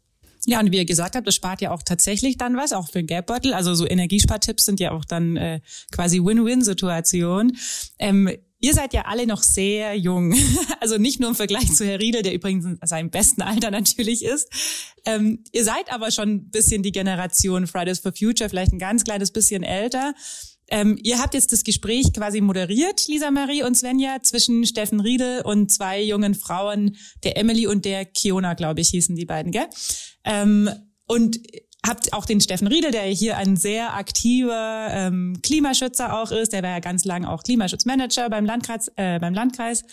Ja, 0.45 0.60
und 0.60 0.71
wie 0.71 0.77
ihr 0.77 0.86
gesagt 0.86 1.15
habt, 1.15 1.27
das 1.27 1.36
spart 1.36 1.62
ja 1.62 1.71
auch 1.71 1.83
tatsächlich 1.83 2.38
dann 2.38 2.57
was, 2.57 2.74
auch 2.74 2.88
für 2.88 3.00
den 3.00 3.07
Geldbeutel. 3.07 3.53
Also 3.53 3.75
so 3.75 3.88
Energiespartipps 3.88 4.65
sind 4.65 4.79
ja 4.79 4.91
auch 4.91 5.05
dann 5.05 5.38
äh, 5.38 5.62
quasi 5.91 6.19
Win-Win-Situation. 6.19 7.55
Ähm, 8.00 8.31
Ihr 8.62 8.74
seid 8.74 8.94
ja 8.94 9.06
alle 9.06 9.25
noch 9.27 9.44
sehr 9.44 9.96
jung. 9.96 10.34
Also 10.80 10.98
nicht 10.98 11.20
nur 11.20 11.30
im 11.30 11.36
Vergleich 11.36 11.72
zu 11.75 11.86
Herr 11.86 12.00
Riedel, 12.00 12.24
der 12.24 12.34
übrigens 12.34 12.65
in 12.65 12.80
seinem 12.84 13.12
besten 13.12 13.44
Alter 13.44 13.70
natürlich 13.70 14.25
ist. 14.25 14.50
Ähm, 15.06 15.44
ihr 15.51 15.63
seid 15.63 15.94
aber 15.94 16.10
schon 16.10 16.30
ein 16.30 16.50
bisschen 16.50 16.82
die 16.82 16.91
Generation 16.91 17.68
Fridays 17.68 18.00
for 18.00 18.12
Future, 18.12 18.50
vielleicht 18.50 18.74
ein 18.74 18.80
ganz 18.80 19.03
kleines 19.03 19.32
bisschen 19.32 19.62
älter. 19.62 20.15
Ähm, 20.72 20.98
ihr 21.03 21.20
habt 21.20 21.36
jetzt 21.36 21.51
das 21.51 21.63
Gespräch 21.63 22.13
quasi 22.13 22.41
moderiert, 22.41 23.08
Lisa 23.08 23.30
Marie 23.30 23.62
und 23.62 23.75
Svenja, 23.75 24.24
zwischen 24.24 24.65
Steffen 24.65 25.01
Riedel 25.01 25.41
und 25.41 25.72
zwei 25.72 26.01
jungen 26.01 26.34
Frauen, 26.34 26.96
der 27.24 27.38
Emily 27.38 27.68
und 27.68 27.86
der 27.86 28.06
Kiona, 28.06 28.56
glaube 28.56 28.82
ich, 28.82 28.89
hießen 28.89 29.15
die 29.15 29.25
beiden, 29.25 29.51
gell? 29.51 29.68
Ähm, 30.24 30.70
und 31.06 31.39
habt 31.85 32.13
auch 32.13 32.25
den 32.25 32.41
Steffen 32.41 32.67
Riedel, 32.67 32.91
der 32.91 33.03
hier 33.03 33.38
ein 33.38 33.57
sehr 33.57 33.95
aktiver 33.95 34.88
ähm, 34.91 35.39
Klimaschützer 35.41 36.21
auch 36.21 36.31
ist. 36.31 36.53
Der 36.53 36.63
war 36.63 36.69
ja 36.69 36.79
ganz 36.79 37.05
lang 37.05 37.25
auch 37.25 37.43
Klimaschutzmanager 37.43 38.29
beim 38.29 38.45
Landkreis. 38.45 38.91
Äh, 38.95 39.19
beim 39.19 39.33
Landkreis. 39.33 39.83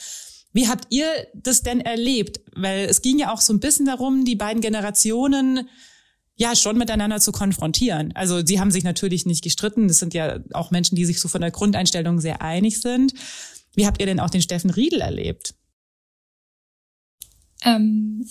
Wie 0.53 0.69
habt 0.69 0.87
ihr 0.91 1.07
das 1.35 1.63
denn 1.63 1.81
erlebt? 1.81 2.41
Weil 2.55 2.87
es 2.87 3.03
ging 3.03 3.19
ja 3.19 3.33
auch 3.33 3.41
so 3.41 3.53
ein 3.53 3.61
bisschen 3.61 3.87
darum, 3.87 4.25
die 4.25 4.37
beiden 4.37 4.61
Generationen 4.61 5.69
ja 6.37 6.55
schon 6.55 6.79
miteinander 6.79 7.21
zu 7.21 7.33
konfrontieren. 7.33 8.13
Also 8.15 8.45
sie 8.45 8.61
haben 8.61 8.71
sich 8.71 8.85
natürlich 8.85 9.27
nicht 9.27 9.43
gestritten. 9.43 9.89
Das 9.89 9.99
sind 9.99 10.15
ja 10.15 10.39
auch 10.53 10.71
Menschen, 10.71 10.95
die 10.95 11.05
sich 11.05 11.21
so 11.21 11.29
von 11.29 11.41
der 11.41 11.51
Grundeinstellung 11.51 12.21
sehr 12.21 12.43
einig 12.43 12.81
sind. 12.81 13.13
Wie 13.75 13.87
habt 13.87 14.01
ihr 14.01 14.07
denn 14.07 14.21
auch 14.21 14.31
den 14.31 14.43
Steffen 14.43 14.71
Riedel 14.71 15.01
erlebt? 15.01 15.55
Ähm, 17.65 18.27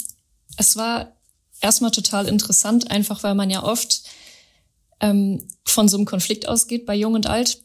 es 0.57 0.75
war 0.77 1.16
erstmal 1.61 1.91
total 1.91 2.27
interessant, 2.27 2.91
einfach 2.91 3.23
weil 3.23 3.35
man 3.35 3.49
ja 3.49 3.63
oft 3.63 4.03
ähm, 4.99 5.47
von 5.65 5.87
so 5.87 5.97
einem 5.97 6.05
Konflikt 6.05 6.47
ausgeht 6.47 6.85
bei 6.85 6.95
Jung 6.95 7.13
und 7.13 7.27
Alt 7.27 7.61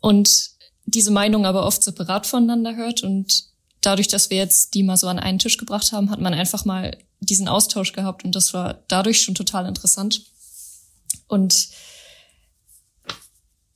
und 0.00 0.50
diese 0.84 1.10
Meinung 1.10 1.46
aber 1.46 1.66
oft 1.66 1.82
separat 1.82 2.26
voneinander 2.26 2.76
hört 2.76 3.02
und 3.02 3.44
dadurch, 3.80 4.08
dass 4.08 4.30
wir 4.30 4.36
jetzt 4.36 4.74
die 4.74 4.82
mal 4.82 4.96
so 4.96 5.08
an 5.08 5.18
einen 5.18 5.38
Tisch 5.38 5.58
gebracht 5.58 5.92
haben, 5.92 6.10
hat 6.10 6.20
man 6.20 6.34
einfach 6.34 6.64
mal 6.64 6.96
diesen 7.20 7.48
Austausch 7.48 7.92
gehabt 7.92 8.24
und 8.24 8.34
das 8.34 8.52
war 8.52 8.82
dadurch 8.88 9.22
schon 9.22 9.34
total 9.34 9.66
interessant. 9.66 10.22
Und 11.28 11.68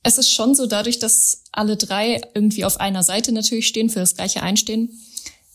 es 0.03 0.17
ist 0.17 0.31
schon 0.31 0.55
so, 0.55 0.65
dadurch, 0.65 0.99
dass 0.99 1.43
alle 1.51 1.77
drei 1.77 2.21
irgendwie 2.33 2.65
auf 2.65 2.79
einer 2.79 3.03
Seite 3.03 3.31
natürlich 3.31 3.67
stehen, 3.67 3.89
für 3.89 3.99
das 3.99 4.15
gleiche 4.15 4.41
einstehen, 4.41 4.99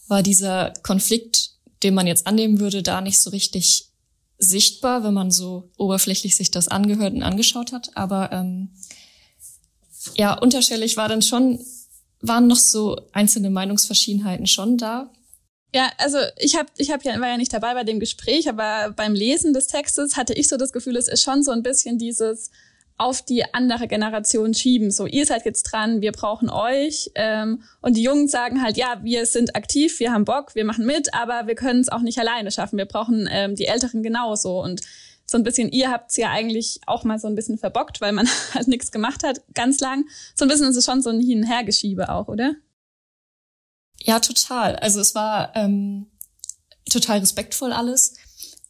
war 0.08 0.22
dieser 0.22 0.72
Konflikt, 0.82 1.45
den 1.82 1.94
man 1.94 2.06
jetzt 2.06 2.26
annehmen 2.26 2.60
würde, 2.60 2.82
da 2.82 3.00
nicht 3.00 3.20
so 3.20 3.30
richtig 3.30 3.90
sichtbar, 4.38 5.02
wenn 5.04 5.14
man 5.14 5.30
so 5.30 5.70
oberflächlich 5.78 6.36
sich 6.36 6.50
das 6.50 6.68
angehört 6.68 7.14
und 7.14 7.22
angeschaut 7.22 7.72
hat. 7.72 7.90
Aber 7.94 8.32
ähm, 8.32 8.70
ja, 10.14 10.34
unterschwellig 10.34 10.96
war 10.96 11.08
dann 11.08 11.22
schon, 11.22 11.64
waren 12.20 12.46
noch 12.46 12.56
so 12.56 12.96
einzelne 13.12 13.50
Meinungsverschiedenheiten 13.50 14.46
schon 14.46 14.78
da. 14.78 15.10
Ja, 15.74 15.90
also 15.98 16.18
ich 16.38 16.56
hab, 16.56 16.70
ich 16.78 16.90
hab 16.90 17.04
ja, 17.04 17.20
war 17.20 17.28
ja 17.28 17.36
nicht 17.36 17.52
dabei 17.52 17.74
bei 17.74 17.84
dem 17.84 18.00
Gespräch, 18.00 18.48
aber 18.48 18.92
beim 18.92 19.14
Lesen 19.14 19.52
des 19.52 19.66
Textes 19.66 20.16
hatte 20.16 20.32
ich 20.32 20.48
so 20.48 20.56
das 20.56 20.72
Gefühl, 20.72 20.96
es 20.96 21.08
ist 21.08 21.22
schon 21.22 21.42
so 21.42 21.50
ein 21.50 21.62
bisschen 21.62 21.98
dieses 21.98 22.50
auf 22.98 23.22
die 23.22 23.44
andere 23.54 23.88
Generation 23.88 24.54
schieben. 24.54 24.90
So, 24.90 25.06
ihr 25.06 25.26
seid 25.26 25.44
jetzt 25.44 25.64
dran, 25.64 26.00
wir 26.00 26.12
brauchen 26.12 26.48
euch. 26.48 27.10
Ähm, 27.14 27.62
und 27.82 27.96
die 27.96 28.02
Jungen 28.02 28.28
sagen 28.28 28.62
halt, 28.62 28.76
ja, 28.76 29.00
wir 29.02 29.26
sind 29.26 29.54
aktiv, 29.54 30.00
wir 30.00 30.12
haben 30.12 30.24
Bock, 30.24 30.54
wir 30.54 30.64
machen 30.64 30.86
mit, 30.86 31.12
aber 31.12 31.46
wir 31.46 31.54
können 31.54 31.80
es 31.80 31.88
auch 31.88 32.00
nicht 32.00 32.18
alleine 32.18 32.50
schaffen. 32.50 32.78
Wir 32.78 32.86
brauchen 32.86 33.28
ähm, 33.30 33.54
die 33.54 33.66
Älteren 33.66 34.02
genauso. 34.02 34.62
Und 34.62 34.80
so 35.26 35.36
ein 35.36 35.42
bisschen, 35.42 35.70
ihr 35.70 35.90
habt's 35.90 36.16
ja 36.16 36.30
eigentlich 36.30 36.80
auch 36.86 37.04
mal 37.04 37.18
so 37.18 37.26
ein 37.26 37.34
bisschen 37.34 37.58
verbockt, 37.58 38.00
weil 38.00 38.12
man 38.12 38.28
halt 38.54 38.68
nichts 38.68 38.90
gemacht 38.90 39.24
hat, 39.24 39.42
ganz 39.54 39.80
lang. 39.80 40.06
So 40.34 40.44
ein 40.44 40.48
bisschen 40.48 40.68
ist 40.68 40.76
es 40.76 40.84
schon 40.84 41.02
so 41.02 41.10
ein 41.10 41.20
Hin- 41.20 41.40
und 41.40 41.50
Hergeschiebe 41.50 42.08
auch, 42.08 42.28
oder? 42.28 42.54
Ja, 44.02 44.20
total. 44.20 44.76
Also 44.76 45.00
es 45.00 45.14
war 45.14 45.54
ähm, 45.54 46.06
total 46.90 47.18
respektvoll 47.18 47.72
alles. 47.72 48.16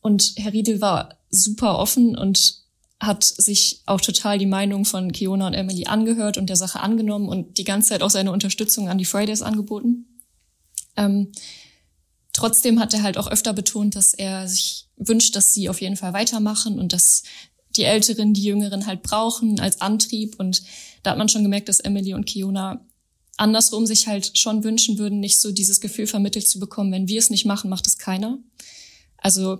Und 0.00 0.34
Herr 0.36 0.52
Riedel 0.52 0.80
war 0.80 1.18
super 1.30 1.78
offen 1.78 2.16
und 2.16 2.65
hat 2.98 3.24
sich 3.24 3.82
auch 3.86 4.00
total 4.00 4.38
die 4.38 4.46
Meinung 4.46 4.84
von 4.84 5.12
Kiona 5.12 5.48
und 5.48 5.54
Emily 5.54 5.86
angehört 5.86 6.38
und 6.38 6.48
der 6.48 6.56
Sache 6.56 6.80
angenommen 6.80 7.28
und 7.28 7.58
die 7.58 7.64
ganze 7.64 7.90
Zeit 7.90 8.02
auch 8.02 8.10
seine 8.10 8.32
Unterstützung 8.32 8.88
an 8.88 8.98
die 8.98 9.04
Fridays 9.04 9.42
angeboten. 9.42 10.20
Ähm, 10.96 11.32
trotzdem 12.32 12.80
hat 12.80 12.94
er 12.94 13.02
halt 13.02 13.18
auch 13.18 13.30
öfter 13.30 13.52
betont, 13.52 13.96
dass 13.96 14.14
er 14.14 14.48
sich 14.48 14.88
wünscht, 14.96 15.36
dass 15.36 15.52
sie 15.52 15.68
auf 15.68 15.80
jeden 15.80 15.96
Fall 15.96 16.14
weitermachen 16.14 16.78
und 16.78 16.94
dass 16.94 17.22
die 17.76 17.84
Älteren 17.84 18.32
die 18.32 18.44
Jüngeren 18.44 18.86
halt 18.86 19.02
brauchen 19.02 19.60
als 19.60 19.82
Antrieb. 19.82 20.36
Und 20.38 20.62
da 21.02 21.10
hat 21.10 21.18
man 21.18 21.28
schon 21.28 21.42
gemerkt, 21.42 21.68
dass 21.68 21.80
Emily 21.80 22.14
und 22.14 22.24
Kiona 22.24 22.80
andersrum 23.36 23.84
sich 23.84 24.06
halt 24.06 24.38
schon 24.38 24.64
wünschen 24.64 24.96
würden, 24.96 25.20
nicht 25.20 25.38
so 25.38 25.52
dieses 25.52 25.80
Gefühl 25.82 26.06
vermittelt 26.06 26.48
zu 26.48 26.58
bekommen, 26.58 26.92
wenn 26.92 27.08
wir 27.08 27.18
es 27.18 27.28
nicht 27.28 27.44
machen, 27.44 27.68
macht 27.68 27.86
es 27.86 27.98
keiner. 27.98 28.38
Also 29.18 29.58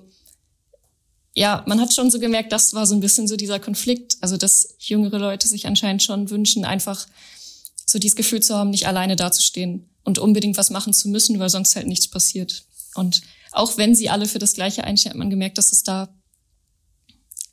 ja, 1.37 1.63
man 1.67 1.81
hat 1.81 1.95
schon 1.95 2.11
so 2.11 2.19
gemerkt, 2.19 2.51
das 2.51 2.73
war 2.73 2.87
so 2.87 2.95
ein 2.95 3.01
bisschen 3.01 3.29
so 3.29 3.37
dieser 3.37 3.61
Konflikt, 3.61 4.17
also 4.23 4.39
dass 4.39 4.75
jüngere 4.79 5.19
Leute 5.19 5.47
sich 5.47 5.67
anscheinend 5.67 6.03
schon 6.03 6.31
wünschen, 6.31 6.65
einfach 6.65 7.07
so 7.85 7.99
dieses 7.99 8.17
Gefühl 8.17 8.41
zu 8.41 8.57
haben, 8.57 8.71
nicht 8.71 8.89
alleine 8.89 9.17
dazustehen 9.17 9.91
und 10.03 10.19
unbedingt 10.19 10.57
was 10.57 10.71
machen 10.71 10.95
zu 10.95 11.11
müssen, 11.11 11.39
weil 11.39 11.51
sonst 11.51 11.77
halt 11.77 11.87
nichts 11.87 12.09
passiert. 12.09 12.65
Und 12.95 13.21
auch 13.53 13.77
wenn 13.77 13.95
sie 13.95 14.09
alle 14.09 14.27
für 14.27 14.39
das 14.39 14.55
Gleiche 14.55 14.85
einstehen, 14.85 15.11
hat 15.11 15.19
man 15.19 15.29
gemerkt, 15.29 15.59
dass 15.59 15.73
es 15.73 15.83
da, 15.83 16.09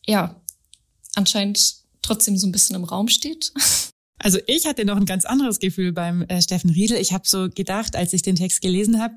ja, 0.05 0.41
anscheinend 1.15 1.75
trotzdem 2.01 2.37
so 2.37 2.47
ein 2.47 2.53
bisschen 2.53 2.77
im 2.77 2.85
Raum 2.85 3.09
steht. 3.09 3.51
Also 4.17 4.39
ich 4.47 4.65
hatte 4.65 4.85
noch 4.85 4.95
ein 4.95 5.05
ganz 5.05 5.25
anderes 5.25 5.59
Gefühl 5.59 5.91
beim 5.91 6.21
äh, 6.29 6.41
Steffen 6.41 6.69
Riedel. 6.69 6.97
Ich 6.97 7.11
habe 7.11 7.27
so 7.27 7.49
gedacht, 7.49 7.97
als 7.97 8.13
ich 8.13 8.21
den 8.21 8.37
Text 8.37 8.61
gelesen 8.61 9.01
habe, 9.01 9.15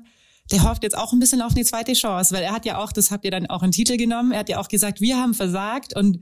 der 0.51 0.63
hofft 0.63 0.83
jetzt 0.83 0.97
auch 0.97 1.13
ein 1.13 1.19
bisschen 1.19 1.41
auf 1.41 1.55
eine 1.55 1.65
zweite 1.65 1.93
Chance, 1.93 2.33
weil 2.33 2.43
er 2.43 2.53
hat 2.53 2.65
ja 2.65 2.77
auch, 2.77 2.91
das 2.91 3.11
habt 3.11 3.25
ihr 3.25 3.31
dann 3.31 3.47
auch 3.47 3.63
in 3.63 3.71
Titel 3.71 3.97
genommen, 3.97 4.31
er 4.31 4.39
hat 4.39 4.49
ja 4.49 4.59
auch 4.59 4.67
gesagt, 4.69 5.01
wir 5.01 5.17
haben 5.17 5.33
versagt 5.33 5.95
und 5.95 6.19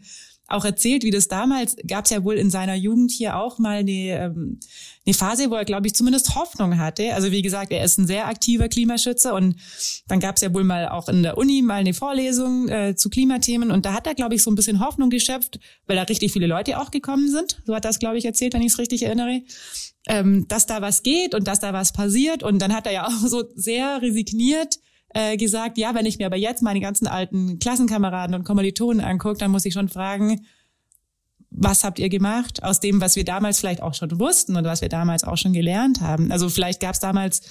auch 0.47 0.63
erzählt, 0.63 1.03
wie 1.03 1.11
das 1.11 1.27
damals 1.27 1.75
gab 1.87 2.05
es 2.05 2.11
ja 2.11 2.23
wohl 2.23 2.35
in 2.35 2.51
seiner 2.51 2.75
Jugend 2.75 3.11
hier 3.11 3.37
auch 3.37 3.57
mal 3.57 3.77
eine, 3.77 3.91
ähm, 3.91 4.59
eine 5.05 5.13
Phase, 5.15 5.49
wo 5.49 5.55
er, 5.55 5.65
glaube 5.65 5.87
ich, 5.87 5.95
zumindest 5.95 6.35
Hoffnung 6.35 6.77
hatte. 6.77 7.13
Also 7.15 7.31
wie 7.31 7.41
gesagt, 7.41 7.71
er 7.71 7.83
ist 7.83 7.97
ein 7.97 8.05
sehr 8.05 8.27
aktiver 8.27 8.69
Klimaschützer 8.69 9.33
und 9.33 9.55
dann 10.07 10.19
gab 10.19 10.35
es 10.35 10.41
ja 10.41 10.53
wohl 10.53 10.63
mal 10.63 10.89
auch 10.89 11.09
in 11.09 11.23
der 11.23 11.37
Uni 11.37 11.63
mal 11.63 11.79
eine 11.79 11.93
Vorlesung 11.93 12.69
äh, 12.69 12.95
zu 12.95 13.09
Klimathemen 13.09 13.71
und 13.71 13.85
da 13.85 13.93
hat 13.93 14.05
er, 14.05 14.13
glaube 14.13 14.35
ich, 14.35 14.43
so 14.43 14.51
ein 14.51 14.55
bisschen 14.55 14.79
Hoffnung 14.79 15.09
geschöpft, 15.09 15.59
weil 15.87 15.95
da 15.95 16.03
richtig 16.03 16.31
viele 16.31 16.47
Leute 16.47 16.79
auch 16.79 16.91
gekommen 16.91 17.29
sind. 17.29 17.61
So 17.65 17.73
hat 17.73 17.85
das, 17.85 17.97
glaube 17.97 18.17
ich, 18.17 18.25
erzählt, 18.25 18.53
wenn 18.53 18.61
ich 18.61 18.73
es 18.73 18.77
richtig 18.77 19.01
erinnere 19.03 19.41
ähm, 20.07 20.47
dass 20.47 20.65
da 20.65 20.81
was 20.81 21.03
geht 21.03 21.33
und 21.33 21.47
dass 21.47 21.59
da 21.59 21.73
was 21.73 21.93
passiert. 21.93 22.43
Und 22.43 22.59
dann 22.59 22.73
hat 22.73 22.85
er 22.85 22.93
ja 22.93 23.07
auch 23.07 23.27
so 23.27 23.43
sehr 23.55 24.01
resigniert 24.01 24.79
äh, 25.13 25.37
gesagt, 25.37 25.77
ja, 25.77 25.95
wenn 25.95 26.05
ich 26.05 26.17
mir 26.17 26.27
aber 26.27 26.35
jetzt 26.35 26.61
meine 26.61 26.81
ganzen 26.81 27.07
alten 27.07 27.59
Klassenkameraden 27.59 28.35
und 28.35 28.43
Kommilitonen 28.43 29.03
angucke, 29.03 29.37
dann 29.37 29.51
muss 29.51 29.65
ich 29.65 29.73
schon 29.73 29.89
fragen, 29.89 30.45
was 31.49 31.83
habt 31.83 31.99
ihr 31.99 32.09
gemacht 32.09 32.63
aus 32.63 32.81
dem, 32.81 32.99
was 32.99 33.15
wir 33.15 33.23
damals 33.23 33.59
vielleicht 33.59 33.81
auch 33.81 33.93
schon 33.93 34.19
wussten 34.19 34.57
und 34.57 34.65
was 34.65 34.81
wir 34.81 34.89
damals 34.89 35.23
auch 35.23 35.37
schon 35.37 35.53
gelernt 35.53 36.01
haben? 36.01 36.31
Also 36.31 36.49
vielleicht 36.49 36.81
gab 36.81 36.95
es 36.95 36.99
damals, 36.99 37.43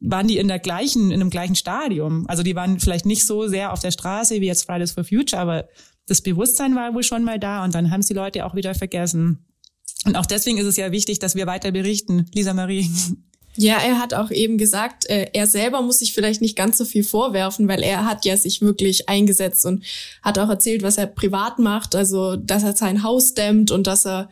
waren 0.00 0.26
die 0.26 0.38
in 0.38 0.48
der 0.48 0.58
gleichen, 0.58 1.12
in 1.12 1.20
einem 1.20 1.30
gleichen 1.30 1.54
Stadium. 1.54 2.26
Also 2.26 2.42
die 2.42 2.56
waren 2.56 2.80
vielleicht 2.80 3.06
nicht 3.06 3.24
so 3.24 3.46
sehr 3.46 3.72
auf 3.72 3.80
der 3.80 3.92
Straße 3.92 4.40
wie 4.40 4.46
jetzt 4.46 4.64
Fridays 4.64 4.90
for 4.90 5.04
Future, 5.04 5.40
aber 5.40 5.68
das 6.06 6.22
Bewusstsein 6.22 6.74
war 6.74 6.92
wohl 6.92 7.04
schon 7.04 7.24
mal 7.24 7.38
da 7.38 7.64
und 7.64 7.74
dann 7.74 7.90
haben 7.90 8.00
es 8.00 8.06
die 8.06 8.14
Leute 8.14 8.44
auch 8.44 8.54
wieder 8.54 8.74
vergessen. 8.74 9.45
Und 10.06 10.16
auch 10.16 10.26
deswegen 10.26 10.58
ist 10.58 10.66
es 10.66 10.76
ja 10.76 10.92
wichtig, 10.92 11.18
dass 11.18 11.34
wir 11.34 11.46
weiter 11.46 11.72
berichten, 11.72 12.26
Lisa 12.32 12.54
Marie. 12.54 12.88
Ja, 13.58 13.78
er 13.78 13.98
hat 13.98 14.12
auch 14.14 14.30
eben 14.30 14.58
gesagt, 14.58 15.08
äh, 15.08 15.30
er 15.32 15.46
selber 15.46 15.80
muss 15.80 15.98
sich 15.98 16.12
vielleicht 16.12 16.42
nicht 16.42 16.56
ganz 16.56 16.76
so 16.76 16.84
viel 16.84 17.02
vorwerfen, 17.02 17.68
weil 17.68 17.82
er 17.82 18.04
hat 18.04 18.24
ja 18.26 18.36
sich 18.36 18.60
wirklich 18.60 19.08
eingesetzt 19.08 19.64
und 19.64 19.82
hat 20.22 20.38
auch 20.38 20.50
erzählt, 20.50 20.82
was 20.82 20.98
er 20.98 21.06
privat 21.06 21.58
macht, 21.58 21.94
also 21.94 22.36
dass 22.36 22.62
er 22.62 22.76
sein 22.76 23.02
Haus 23.02 23.32
dämmt 23.32 23.70
und 23.70 23.86
dass 23.86 24.06
er 24.06 24.28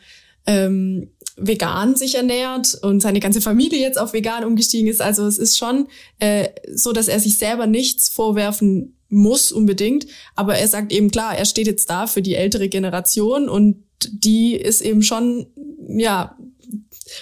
ähm, 0.47 1.11
vegan 1.37 1.97
sich 1.97 2.17
ernährt 2.17 2.79
und 2.83 3.01
seine 3.01 3.21
ganze 3.21 3.41
Familie 3.41 3.81
jetzt 3.81 3.99
auf 3.99 4.13
vegan 4.13 4.45
umgestiegen 4.45 4.89
ist. 4.89 5.01
Also 5.01 5.27
es 5.27 5.39
ist 5.39 5.57
schon 5.57 5.89
äh, 6.19 6.49
so, 6.73 6.93
dass 6.93 7.09
er 7.09 7.19
sich 7.19 7.39
selber 7.39 7.67
nichts 7.67 8.11
vorwerfen 8.11 8.99
muss 9.09 9.53
unbedingt, 9.53 10.07
aber 10.35 10.57
er 10.57 10.69
sagt 10.69 10.93
eben 10.93 11.11
klar, 11.11 11.37
er 11.37 11.45
steht 11.45 11.67
jetzt 11.67 11.89
da 11.89 12.07
für 12.07 12.21
die 12.21 12.35
ältere 12.35 12.69
Generation 12.69 13.49
und 13.49 13.85
die 14.13 14.55
ist 14.55 14.81
eben 14.81 15.03
schon, 15.03 15.47
ja, 15.89 16.37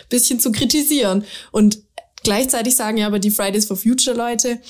bisschen 0.08 0.40
zu 0.40 0.52
kritisieren. 0.52 1.24
Und 1.50 1.78
gleichzeitig 2.22 2.76
sagen 2.76 2.98
ja 2.98 3.06
aber 3.06 3.18
die 3.18 3.30
Fridays 3.30 3.66
for 3.66 3.76
Future 3.76 4.16
Leute, 4.16 4.60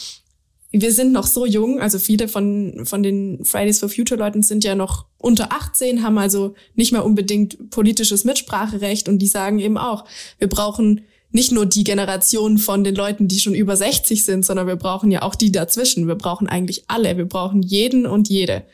wir 0.72 0.92
sind 0.92 1.12
noch 1.12 1.26
so 1.26 1.44
jung, 1.44 1.80
also 1.80 1.98
viele 1.98 2.28
von, 2.28 2.84
von 2.84 3.02
den 3.02 3.44
Fridays 3.44 3.78
for 3.78 3.90
Future 3.90 4.18
Leuten 4.18 4.42
sind 4.42 4.64
ja 4.64 4.74
noch 4.74 5.04
unter 5.18 5.52
18, 5.52 6.02
haben 6.02 6.16
also 6.16 6.54
nicht 6.74 6.92
mehr 6.92 7.04
unbedingt 7.04 7.70
politisches 7.70 8.24
Mitspracherecht 8.24 9.08
und 9.08 9.18
die 9.18 9.26
sagen 9.26 9.58
eben 9.58 9.76
auch, 9.76 10.06
wir 10.38 10.48
brauchen 10.48 11.02
nicht 11.30 11.52
nur 11.52 11.66
die 11.66 11.84
Generation 11.84 12.58
von 12.58 12.84
den 12.84 12.94
Leuten, 12.94 13.28
die 13.28 13.38
schon 13.38 13.54
über 13.54 13.76
60 13.76 14.24
sind, 14.24 14.44
sondern 14.44 14.66
wir 14.66 14.76
brauchen 14.76 15.10
ja 15.10 15.22
auch 15.22 15.34
die 15.34 15.52
dazwischen. 15.52 16.06
Wir 16.06 16.14
brauchen 16.14 16.46
eigentlich 16.46 16.84
alle. 16.88 17.16
Wir 17.16 17.24
brauchen 17.24 17.62
jeden 17.62 18.04
und 18.04 18.28
jede 18.28 18.64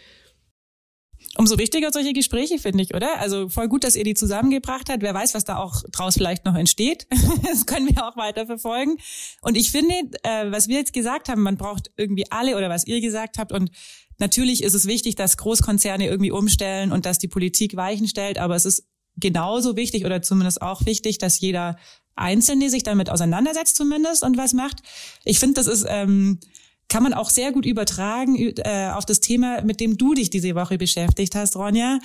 umso 1.38 1.56
wichtiger 1.56 1.90
solche 1.92 2.12
Gespräche, 2.12 2.58
finde 2.58 2.82
ich, 2.82 2.94
oder? 2.94 3.20
Also 3.20 3.48
voll 3.48 3.68
gut, 3.68 3.84
dass 3.84 3.94
ihr 3.94 4.02
die 4.02 4.14
zusammengebracht 4.14 4.90
habt. 4.90 5.02
Wer 5.02 5.14
weiß, 5.14 5.34
was 5.34 5.44
da 5.44 5.56
auch 5.56 5.84
draus 5.92 6.14
vielleicht 6.14 6.44
noch 6.44 6.56
entsteht. 6.56 7.06
das 7.44 7.64
können 7.64 7.88
wir 7.88 8.04
auch 8.04 8.16
weiter 8.16 8.44
verfolgen. 8.46 8.96
Und 9.40 9.56
ich 9.56 9.70
finde, 9.70 9.94
äh, 10.24 10.50
was 10.50 10.66
wir 10.66 10.78
jetzt 10.78 10.92
gesagt 10.92 11.28
haben, 11.28 11.42
man 11.42 11.56
braucht 11.56 11.92
irgendwie 11.96 12.30
alle 12.30 12.56
oder 12.56 12.68
was 12.68 12.88
ihr 12.88 13.00
gesagt 13.00 13.38
habt. 13.38 13.52
Und 13.52 13.70
natürlich 14.18 14.64
ist 14.64 14.74
es 14.74 14.86
wichtig, 14.86 15.14
dass 15.14 15.36
Großkonzerne 15.36 16.08
irgendwie 16.08 16.32
umstellen 16.32 16.90
und 16.90 17.06
dass 17.06 17.20
die 17.20 17.28
Politik 17.28 17.76
Weichen 17.76 18.08
stellt. 18.08 18.38
Aber 18.38 18.56
es 18.56 18.64
ist 18.64 18.88
genauso 19.16 19.76
wichtig 19.76 20.04
oder 20.04 20.20
zumindest 20.22 20.60
auch 20.60 20.86
wichtig, 20.86 21.18
dass 21.18 21.38
jeder 21.38 21.76
Einzelne 22.16 22.68
sich 22.68 22.82
damit 22.82 23.10
auseinandersetzt 23.10 23.76
zumindest 23.76 24.24
und 24.24 24.36
was 24.36 24.54
macht. 24.54 24.82
Ich 25.24 25.38
finde, 25.38 25.54
das 25.54 25.68
ist 25.68 25.86
ähm, 25.88 26.40
kann 26.88 27.02
man 27.02 27.12
auch 27.12 27.30
sehr 27.30 27.52
gut 27.52 27.66
übertragen 27.66 28.36
äh, 28.36 28.90
auf 28.94 29.04
das 29.04 29.20
Thema, 29.20 29.62
mit 29.62 29.80
dem 29.80 29.98
du 29.98 30.14
dich 30.14 30.30
diese 30.30 30.54
Woche 30.54 30.78
beschäftigt 30.78 31.34
hast, 31.34 31.56
Ronja. 31.56 31.98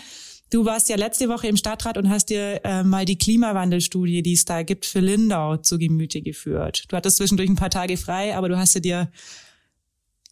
Du 0.50 0.66
warst 0.66 0.90
ja 0.90 0.98
letzte 0.98 1.30
Woche 1.30 1.48
im 1.48 1.58
Stadtrat 1.58 1.98
und 1.98 2.10
hast 2.10 2.30
dir 2.30 2.62
äh, 2.64 2.84
mal 2.84 3.06
die 3.06 3.18
Klimawandelstudie, 3.18 4.22
die 4.22 4.34
es 4.34 4.46
da 4.46 4.62
gibt, 4.62 4.86
für 4.86 5.00
Lindau 5.00 5.58
zu 5.58 5.80
Gemüte 5.80 6.22
geführt. 6.22 6.84
Du 6.90 6.96
hattest 6.96 7.18
zwischendurch 7.18 7.50
ein 7.50 7.56
paar 7.56 7.72
Tage 7.72 7.98
frei, 7.98 8.36
aber 8.36 8.50
du 8.50 8.58
hast 8.58 8.74
sie 8.74 8.82
dir 8.82 9.10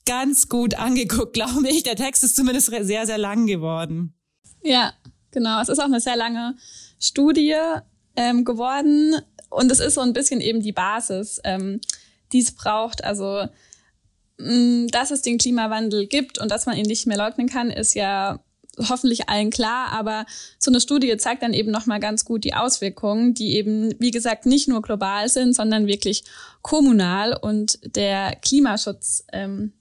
ganz 0.06 0.48
gut 0.48 0.76
angeguckt, 0.76 1.34
glaube 1.34 1.68
ich. 1.70 1.84
Der 1.84 1.96
Text 1.96 2.24
ist 2.24 2.36
zumindest 2.36 2.68
sehr, 2.68 3.06
sehr 3.06 3.18
lang 3.18 3.48
geworden. 3.48 4.14
Ja, 4.62 4.94
genau. 5.32 5.60
Es 5.62 5.70
ist 5.70 5.80
auch 5.80 5.86
eine 5.86 6.02
sehr 6.02 6.18
lange 6.18 6.56
Studie 7.00 7.56
ähm, 8.16 8.46
geworden 8.46 9.16
und 9.50 9.72
es 9.72 9.80
ist 9.80 9.96
so 9.96 10.02
ein 10.02 10.14
bisschen 10.14 10.40
eben 10.42 10.62
die 10.62 10.72
Basis, 10.72 11.42
ähm, 11.44 11.82
die 12.32 12.40
es 12.40 12.52
braucht. 12.52 13.04
Also 13.04 13.48
dass 14.92 15.12
es 15.12 15.22
den 15.22 15.38
Klimawandel 15.38 16.08
gibt 16.08 16.38
und 16.38 16.50
dass 16.50 16.66
man 16.66 16.78
ihn 16.78 16.86
nicht 16.86 17.08
mehr 17.08 17.18
leugnen 17.18 17.48
kann, 17.48 17.70
ist 17.70 17.94
ja 17.94 18.40
hoffentlich 18.78 19.30
allen 19.30 19.50
klar, 19.50 19.92
aber 19.92 20.26
so 20.58 20.72
eine 20.72 20.80
Studie 20.80 21.16
zeigt 21.18 21.44
dann 21.44 21.54
eben 21.54 21.72
nochmal 21.72 22.00
ganz 22.00 22.26
gut 22.26 22.44
die 22.44 22.54
Auswirkungen, 22.54 23.34
die 23.34 23.56
eben, 23.56 23.94
wie 24.00 24.12
gesagt, 24.12 24.46
nicht 24.46 24.68
nur 24.68 24.82
global 24.82 25.30
sind, 25.30 25.54
sondern 25.54 25.88
wirklich 25.88 26.24
kommunal. 26.62 27.38
Und 27.40 27.80
der 27.96 28.36
Klimaschutz 28.38 29.26
ähm, 29.34 29.74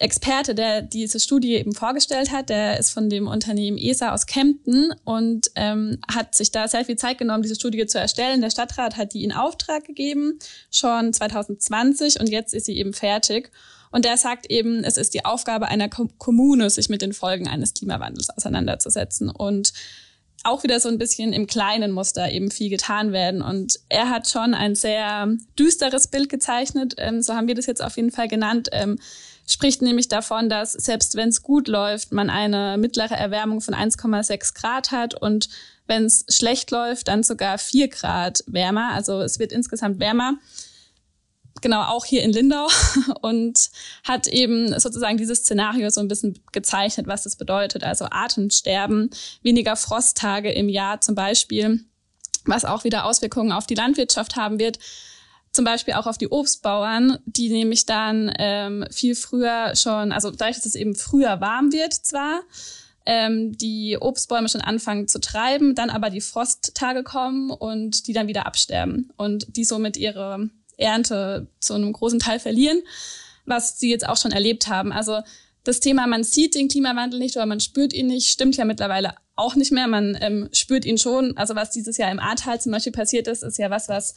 Experte, 0.00 0.54
der 0.54 0.82
diese 0.82 1.20
Studie 1.20 1.54
eben 1.54 1.72
vorgestellt 1.72 2.30
hat, 2.30 2.48
der 2.48 2.78
ist 2.78 2.90
von 2.90 3.08
dem 3.08 3.26
Unternehmen 3.26 3.78
ESA 3.78 4.12
aus 4.12 4.26
Kempten 4.26 4.92
und 5.04 5.50
ähm, 5.54 5.98
hat 6.12 6.34
sich 6.34 6.52
da 6.52 6.68
sehr 6.68 6.84
viel 6.84 6.96
Zeit 6.96 7.18
genommen, 7.18 7.42
diese 7.42 7.54
Studie 7.54 7.86
zu 7.86 7.98
erstellen. 7.98 8.40
Der 8.40 8.50
Stadtrat 8.50 8.96
hat 8.96 9.14
die 9.14 9.24
in 9.24 9.32
Auftrag 9.32 9.84
gegeben, 9.84 10.38
schon 10.70 11.12
2020 11.12 12.20
und 12.20 12.28
jetzt 12.28 12.54
ist 12.54 12.66
sie 12.66 12.76
eben 12.76 12.92
fertig. 12.92 13.50
Und 13.90 14.04
der 14.04 14.16
sagt 14.16 14.50
eben, 14.50 14.84
es 14.84 14.96
ist 14.96 15.14
die 15.14 15.24
Aufgabe 15.24 15.68
einer 15.68 15.88
Kommune, 15.88 16.68
sich 16.70 16.88
mit 16.88 17.02
den 17.02 17.12
Folgen 17.12 17.48
eines 17.48 17.72
Klimawandels 17.72 18.30
auseinanderzusetzen. 18.30 19.30
Und 19.30 19.72
auch 20.46 20.62
wieder 20.62 20.80
so 20.80 20.88
ein 20.88 20.98
bisschen 20.98 21.32
im 21.32 21.46
Kleinen 21.46 21.92
muss 21.92 22.12
da 22.12 22.28
eben 22.28 22.50
viel 22.50 22.70
getan 22.70 23.12
werden. 23.12 23.42
Und 23.42 23.80
er 23.88 24.10
hat 24.10 24.28
schon 24.28 24.54
ein 24.54 24.74
sehr 24.74 25.36
düsteres 25.58 26.08
Bild 26.08 26.28
gezeichnet, 26.28 26.94
ähm, 26.98 27.22
so 27.22 27.34
haben 27.34 27.48
wir 27.48 27.54
das 27.54 27.66
jetzt 27.66 27.82
auf 27.82 27.96
jeden 27.96 28.10
Fall 28.10 28.28
genannt. 28.28 28.68
Ähm, 28.72 28.98
spricht 29.46 29.80
nämlich 29.80 30.08
davon, 30.08 30.48
dass 30.48 30.72
selbst 30.72 31.14
wenn 31.14 31.28
es 31.28 31.42
gut 31.42 31.68
läuft, 31.68 32.12
man 32.12 32.30
eine 32.30 32.76
mittlere 32.78 33.14
Erwärmung 33.14 33.60
von 33.60 33.74
1,6 33.74 34.54
Grad 34.54 34.90
hat 34.90 35.14
und 35.14 35.48
wenn 35.86 36.04
es 36.04 36.24
schlecht 36.28 36.72
läuft, 36.72 37.08
dann 37.08 37.22
sogar 37.22 37.58
4 37.58 37.88
Grad 37.88 38.42
wärmer. 38.46 38.90
Also 38.92 39.20
es 39.22 39.38
wird 39.38 39.52
insgesamt 39.52 40.00
wärmer. 40.00 40.34
Genau, 41.62 41.82
auch 41.84 42.04
hier 42.04 42.22
in 42.22 42.32
Lindau 42.32 42.68
und 43.22 43.70
hat 44.04 44.26
eben 44.26 44.78
sozusagen 44.78 45.16
dieses 45.16 45.38
Szenario 45.38 45.88
so 45.90 46.00
ein 46.00 46.08
bisschen 46.08 46.38
gezeichnet, 46.52 47.06
was 47.06 47.22
das 47.22 47.36
bedeutet. 47.36 47.84
Also 47.84 48.06
Atemsterben, 48.10 49.10
weniger 49.42 49.76
Frosttage 49.76 50.52
im 50.52 50.68
Jahr 50.68 51.00
zum 51.00 51.14
Beispiel, 51.14 51.80
was 52.44 52.64
auch 52.64 52.84
wieder 52.84 53.04
Auswirkungen 53.04 53.52
auf 53.52 53.66
die 53.66 53.74
Landwirtschaft 53.74 54.36
haben 54.36 54.58
wird 54.58 54.78
zum 55.56 55.64
Beispiel 55.64 55.94
auch 55.94 56.06
auf 56.06 56.18
die 56.18 56.28
Obstbauern, 56.28 57.18
die 57.24 57.48
nämlich 57.48 57.86
dann 57.86 58.32
ähm, 58.38 58.84
viel 58.90 59.16
früher 59.16 59.74
schon, 59.74 60.12
also 60.12 60.30
dadurch, 60.30 60.56
dass 60.56 60.66
es 60.66 60.74
eben 60.74 60.94
früher 60.94 61.40
warm 61.40 61.72
wird 61.72 61.92
zwar, 61.92 62.42
ähm, 63.06 63.56
die 63.56 63.96
Obstbäume 64.00 64.48
schon 64.48 64.60
anfangen 64.60 65.08
zu 65.08 65.20
treiben, 65.20 65.74
dann 65.74 65.90
aber 65.90 66.10
die 66.10 66.20
Frosttage 66.20 67.02
kommen 67.02 67.50
und 67.50 68.06
die 68.06 68.12
dann 68.12 68.28
wieder 68.28 68.46
absterben 68.46 69.10
und 69.16 69.56
die 69.56 69.64
somit 69.64 69.96
ihre 69.96 70.50
Ernte 70.76 71.48
zu 71.58 71.74
einem 71.74 71.92
großen 71.92 72.18
Teil 72.18 72.38
verlieren, 72.38 72.82
was 73.44 73.78
sie 73.78 73.90
jetzt 73.90 74.06
auch 74.06 74.16
schon 74.16 74.32
erlebt 74.32 74.68
haben. 74.68 74.92
Also 74.92 75.20
das 75.64 75.80
Thema, 75.80 76.06
man 76.06 76.22
sieht 76.22 76.54
den 76.54 76.68
Klimawandel 76.68 77.18
nicht 77.18 77.36
oder 77.36 77.46
man 77.46 77.60
spürt 77.60 77.92
ihn 77.92 78.06
nicht, 78.06 78.28
stimmt 78.28 78.56
ja 78.56 78.64
mittlerweile 78.64 79.14
auch 79.34 79.56
nicht 79.56 79.72
mehr. 79.72 79.86
Man 79.88 80.16
ähm, 80.20 80.48
spürt 80.52 80.84
ihn 80.84 80.98
schon. 80.98 81.36
Also 81.36 81.54
was 81.54 81.70
dieses 81.70 81.96
Jahr 81.96 82.10
im 82.10 82.20
Ahrtal 82.20 82.60
zum 82.60 82.72
Beispiel 82.72 82.92
passiert 82.92 83.26
ist, 83.26 83.42
ist 83.42 83.58
ja 83.58 83.70
was, 83.70 83.88
was 83.88 84.14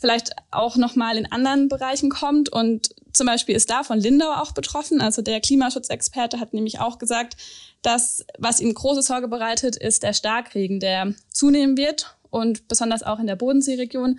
vielleicht 0.00 0.32
auch 0.50 0.76
nochmal 0.76 1.18
in 1.18 1.30
anderen 1.30 1.68
Bereichen 1.68 2.08
kommt. 2.08 2.48
Und 2.48 2.90
zum 3.12 3.26
Beispiel 3.26 3.54
ist 3.54 3.70
da 3.70 3.84
von 3.84 4.00
Lindau 4.00 4.32
auch 4.32 4.52
betroffen. 4.52 5.00
Also 5.00 5.20
der 5.20 5.40
Klimaschutzexperte 5.40 6.40
hat 6.40 6.54
nämlich 6.54 6.80
auch 6.80 6.98
gesagt, 6.98 7.36
dass 7.82 8.24
was 8.38 8.60
ihm 8.60 8.72
große 8.72 9.02
Sorge 9.02 9.28
bereitet, 9.28 9.76
ist 9.76 10.02
der 10.02 10.14
Starkregen, 10.14 10.80
der 10.80 11.14
zunehmen 11.30 11.76
wird 11.76 12.16
und 12.30 12.66
besonders 12.66 13.02
auch 13.02 13.18
in 13.18 13.26
der 13.26 13.36
Bodenseeregion, 13.36 14.18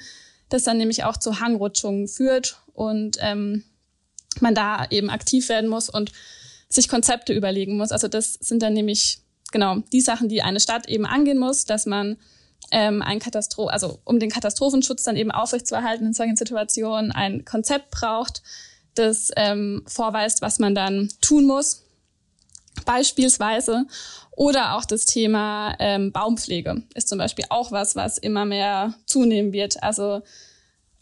das 0.49 0.63
dann 0.63 0.77
nämlich 0.77 1.03
auch 1.03 1.17
zu 1.17 1.39
Hangrutschungen 1.39 2.07
führt 2.07 2.57
und 2.73 3.17
ähm, 3.19 3.63
man 4.39 4.53
da 4.53 4.85
eben 4.89 5.09
aktiv 5.09 5.49
werden 5.49 5.69
muss 5.69 5.89
und 5.89 6.11
sich 6.69 6.87
Konzepte 6.89 7.33
überlegen 7.33 7.77
muss. 7.77 7.91
Also 7.91 8.07
das 8.07 8.33
sind 8.33 8.61
dann 8.61 8.73
nämlich 8.73 9.19
genau 9.51 9.77
die 9.91 10.01
Sachen, 10.01 10.29
die 10.29 10.41
eine 10.41 10.59
Stadt 10.59 10.87
eben 10.87 11.05
angehen 11.05 11.39
muss, 11.39 11.65
dass 11.65 11.85
man 11.85 12.17
ähm, 12.71 13.01
ein 13.01 13.19
Katastro 13.19 13.67
also 13.67 13.99
um 14.05 14.19
den 14.19 14.29
Katastrophenschutz 14.29 15.03
dann 15.03 15.17
eben 15.17 15.31
aufrechtzuerhalten 15.31 16.07
in 16.07 16.13
solchen 16.13 16.35
Situationen, 16.35 17.11
ein 17.11 17.45
Konzept 17.45 17.91
braucht, 17.91 18.41
das 18.95 19.31
ähm, 19.35 19.83
vorweist, 19.87 20.41
was 20.41 20.59
man 20.59 20.75
dann 20.75 21.09
tun 21.21 21.45
muss, 21.45 21.85
beispielsweise. 22.85 23.85
Oder 24.31 24.75
auch 24.75 24.85
das 24.85 25.05
Thema 25.05 25.75
ähm, 25.79 26.11
Baumpflege 26.11 26.83
ist 26.93 27.09
zum 27.09 27.17
Beispiel 27.17 27.45
auch 27.49 27.71
was, 27.71 27.95
was 27.95 28.17
immer 28.17 28.45
mehr 28.45 28.93
zunehmen 29.05 29.53
wird. 29.53 29.83
Also 29.83 30.21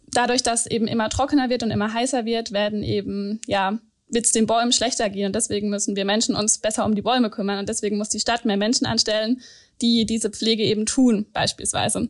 dadurch, 0.07 0.43
dass 0.43 0.65
eben 0.65 0.87
immer 0.87 1.09
trockener 1.09 1.49
wird 1.49 1.63
und 1.63 1.71
immer 1.71 1.93
heißer 1.93 2.25
wird, 2.25 2.51
werden 2.51 2.83
eben 2.83 3.39
ja 3.45 3.79
wird 4.09 4.25
es 4.25 4.31
den 4.31 4.47
Bäumen 4.47 4.71
schlechter 4.71 5.09
gehen 5.09 5.27
und 5.27 5.35
deswegen 5.35 5.69
müssen 5.69 5.95
wir 5.95 6.03
Menschen 6.03 6.35
uns 6.35 6.57
besser 6.57 6.85
um 6.85 6.95
die 6.95 7.01
Bäume 7.01 7.29
kümmern 7.29 7.59
und 7.59 7.69
deswegen 7.69 7.97
muss 7.97 8.09
die 8.09 8.19
Stadt 8.19 8.43
mehr 8.43 8.57
Menschen 8.57 8.87
anstellen, 8.87 9.41
die 9.81 10.05
diese 10.05 10.29
Pflege 10.29 10.63
eben 10.63 10.85
tun, 10.85 11.25
beispielsweise. 11.33 12.09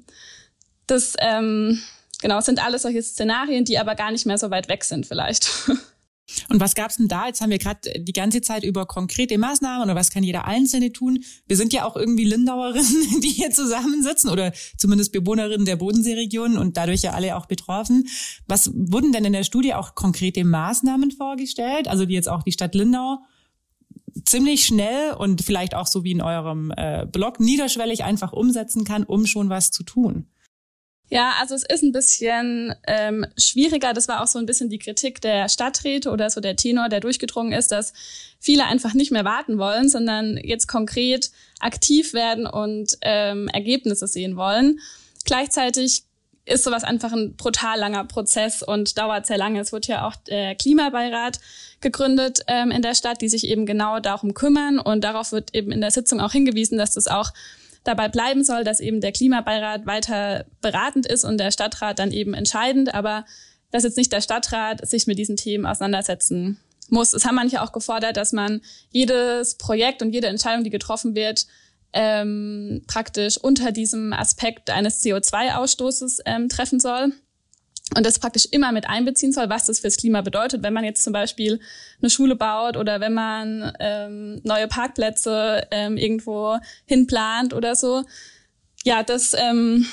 Das 0.88 1.16
ähm, 1.20 1.82
genau 2.22 2.40
sind 2.42 2.64
alles 2.64 2.84
solche 2.84 3.02
Szenarien, 3.02 3.66
die 3.66 3.78
aber 3.78 3.96
gar 3.96 4.12
nicht 4.12 4.26
mehr 4.26 4.38
so 4.38 4.50
weit 4.50 4.68
weg 4.70 4.84
sind 4.84 5.06
vielleicht. 5.06 5.50
Und 6.50 6.60
was 6.60 6.76
gab's 6.76 6.98
denn 6.98 7.08
da? 7.08 7.28
Jetzt 7.28 7.42
haben 7.42 7.50
wir 7.50 7.58
gerade 7.58 7.80
die 8.00 8.14
ganze 8.14 8.42
Zeit 8.42 8.64
über 8.64 8.86
konkrete 8.86 9.38
Maßnahmen 9.38 9.84
oder 9.84 9.96
was 9.96 10.12
kann 10.12 10.24
jeder 10.24 10.46
Einzelne 10.46 10.92
tun. 10.92 11.24
Wir 11.48 11.58
sind 11.58 11.74
ja 11.74 11.86
auch 11.86 11.96
irgendwie 11.96 12.24
Lindauerinnen, 12.24 13.20
die 13.24 13.30
hier 13.30 13.52
zusammensitzen 13.52 14.30
oder 14.30 14.54
zumindest 14.78 15.12
Bewohnerinnen 15.12 15.66
der 15.66 15.78
Bodenseeregion 15.78 16.58
und 16.58 16.78
dadurch 16.78 17.02
ja 17.02 17.12
alle 17.12 17.36
auch 17.36 17.46
betroffen. 17.46 18.08
Was 18.48 18.72
wurden 18.74 19.12
denn 19.12 19.26
in 19.26 19.34
der 19.34 19.44
Studie 19.44 19.74
auch 19.74 19.96
konkrete 19.96 20.44
Maßnahmen 20.44 21.12
vorgestellt? 21.12 21.88
Also 21.88 22.06
die 22.06 22.14
jetzt 22.14 22.30
auch 22.30 22.44
die 22.44 22.52
Stadt 22.52 22.76
Lindau 22.76 23.20
ziemlich 24.26 24.66
schnell 24.66 25.14
und 25.14 25.42
vielleicht 25.42 25.76
auch 25.76 25.88
so 25.88 26.04
wie 26.04 26.12
in 26.12 26.22
eurem 26.22 26.72
äh, 26.76 27.06
Blog 27.06 27.40
niederschwellig 27.40 28.04
einfach 28.04 28.34
umsetzen 28.34 28.84
kann, 28.84 29.04
um 29.04 29.26
schon 29.26 29.50
was 29.50 29.72
zu 29.72 29.84
tun? 29.84 30.28
Ja, 31.12 31.34
also 31.40 31.56
es 31.56 31.64
ist 31.64 31.82
ein 31.82 31.92
bisschen 31.92 32.76
ähm, 32.86 33.26
schwieriger. 33.36 33.94
Das 33.94 34.08
war 34.08 34.22
auch 34.22 34.28
so 34.28 34.38
ein 34.38 34.46
bisschen 34.46 34.70
die 34.70 34.78
Kritik 34.78 35.22
der 35.22 35.50
Stadträte 35.50 36.12
oder 36.12 36.30
so 36.30 36.40
der 36.40 36.56
Tenor, 36.56 36.88
der 36.88 37.00
durchgedrungen 37.00 37.52
ist, 37.52 37.72
dass 37.72 37.94
viele 38.40 38.66
einfach 38.66 38.94
nicht 38.94 39.12
mehr 39.12 39.26
warten 39.26 39.58
wollen, 39.58 39.90
sondern 39.90 40.38
jetzt 40.38 40.68
konkret 40.68 41.32
aktiv 41.60 42.14
werden 42.14 42.46
und 42.46 42.98
ähm, 43.02 43.48
Ergebnisse 43.48 44.08
sehen 44.08 44.36
wollen. 44.36 44.80
Gleichzeitig 45.26 46.04
ist 46.50 46.64
sowas 46.64 46.84
einfach 46.84 47.12
ein 47.12 47.36
brutal 47.36 47.80
langer 47.80 48.04
Prozess 48.06 48.64
und 48.64 48.98
dauert 48.98 49.26
sehr 49.26 49.38
lange. 49.38 49.60
Es 49.60 49.72
wird 49.72 49.88
ja 49.88 50.08
auch 50.08 50.16
der 50.16 50.56
Klimabeirat 50.56 51.40
gegründet 51.82 52.42
ähm, 52.48 52.72
in 52.72 52.82
der 52.82 52.96
Stadt, 52.96 53.22
die 53.22 53.30
sich 53.30 53.48
eben 53.48 53.66
genau 53.66 54.00
darum 54.00 54.34
kümmern. 54.34 54.80
Und 54.80 55.04
darauf 55.04 55.32
wird 55.32 55.54
eben 55.54 55.72
in 55.72 55.82
der 55.82 55.92
Sitzung 55.92 56.20
auch 56.20 56.32
hingewiesen, 56.32 56.78
dass 56.78 56.94
das 56.94 57.08
auch 57.08 57.32
dabei 57.84 58.10
bleiben 58.10 58.44
soll, 58.44 58.64
dass 58.64 58.80
eben 58.80 59.02
der 59.02 59.12
Klimabeirat 59.12 59.86
weiter 59.86 60.46
beratend 60.62 61.06
ist 61.06 61.24
und 61.24 61.38
der 61.38 61.52
Stadtrat 61.52 62.00
dann 62.00 62.12
eben 62.12 62.34
entscheidend, 62.34 62.94
aber 62.94 63.26
dass 63.72 63.84
jetzt 63.84 63.98
nicht 63.98 64.12
der 64.12 64.22
Stadtrat 64.22 64.88
sich 64.88 65.08
mit 65.08 65.18
diesen 65.18 65.38
Themen 65.38 65.66
auseinandersetzen 65.66 66.60
muss. 66.90 67.14
Es 67.14 67.26
haben 67.26 67.36
manche 67.36 67.62
auch 67.62 67.72
gefordert, 67.72 68.18
dass 68.18 68.34
man 68.34 68.62
jedes 68.92 69.56
Projekt 69.56 70.02
und 70.02 70.12
jede 70.12 70.28
Entscheidung, 70.28 70.64
die 70.64 70.70
getroffen 70.70 71.16
wird, 71.16 71.46
ähm, 71.94 72.84
praktisch 72.88 73.38
unter 73.38 73.72
diesem 73.72 74.14
Aspekt 74.14 74.70
eines 74.70 75.04
CO2-Ausstoßes 75.04 76.20
ähm, 76.26 76.50
treffen 76.50 76.80
soll 76.80 77.14
und 77.96 78.06
das 78.06 78.20
praktisch 78.20 78.46
immer 78.52 78.72
mit 78.72 78.88
einbeziehen 78.88 79.32
soll, 79.32 79.50
was 79.50 79.66
das 79.66 79.80
fürs 79.80 79.98
Klima 79.98 80.22
bedeutet, 80.22 80.62
wenn 80.62 80.74
man 80.74 80.84
jetzt 80.84 81.04
zum 81.04 81.14
Beispiel 81.14 81.60
eine 82.02 82.10
Schule 82.10 82.36
baut 82.36 82.78
oder 82.78 83.00
wenn 83.00 83.14
man 83.14 83.74
ähm, 83.80 84.42
neue 84.44 84.68
Parkplätze 84.68 85.68
ähm, 85.72 85.98
irgendwo 85.98 86.58
hinplant 86.86 87.54
oder 87.54 87.76
so. 87.76 88.04
Ja, 88.84 89.02
das 89.04 89.34
ähm, 89.34 89.88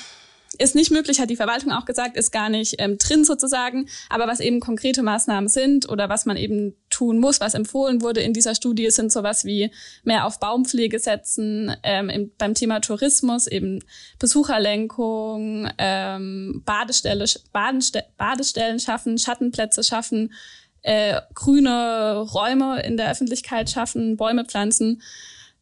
ist 0.59 0.75
nicht 0.75 0.91
möglich, 0.91 1.19
hat 1.19 1.29
die 1.29 1.35
Verwaltung 1.35 1.71
auch 1.71 1.85
gesagt, 1.85 2.17
ist 2.17 2.31
gar 2.31 2.49
nicht 2.49 2.75
ähm, 2.79 2.97
drin 2.97 3.23
sozusagen. 3.23 3.87
Aber 4.09 4.27
was 4.27 4.39
eben 4.39 4.59
konkrete 4.59 5.03
Maßnahmen 5.03 5.49
sind 5.49 5.89
oder 5.89 6.09
was 6.09 6.25
man 6.25 6.37
eben 6.37 6.75
tun 6.89 7.19
muss, 7.19 7.39
was 7.39 7.53
empfohlen 7.53 8.01
wurde 8.01 8.21
in 8.21 8.33
dieser 8.33 8.55
Studie, 8.55 8.89
sind 8.89 9.11
sowas 9.11 9.45
wie 9.45 9.71
mehr 10.03 10.25
auf 10.25 10.39
Baumpflege 10.39 10.99
setzen, 10.99 11.75
ähm, 11.83 12.09
im, 12.09 12.31
beim 12.37 12.53
Thema 12.53 12.79
Tourismus 12.79 13.47
eben 13.47 13.83
Besucherlenkung, 14.19 15.69
ähm, 15.77 16.63
Badestelle, 16.65 17.25
Badenste 17.51 18.03
Badestellen 18.17 18.79
schaffen, 18.79 19.17
Schattenplätze 19.17 19.83
schaffen, 19.83 20.33
äh, 20.81 21.21
grüne 21.33 22.17
Räume 22.19 22.81
in 22.83 22.97
der 22.97 23.11
Öffentlichkeit 23.11 23.69
schaffen, 23.69 24.17
Bäume 24.17 24.45
pflanzen, 24.45 25.01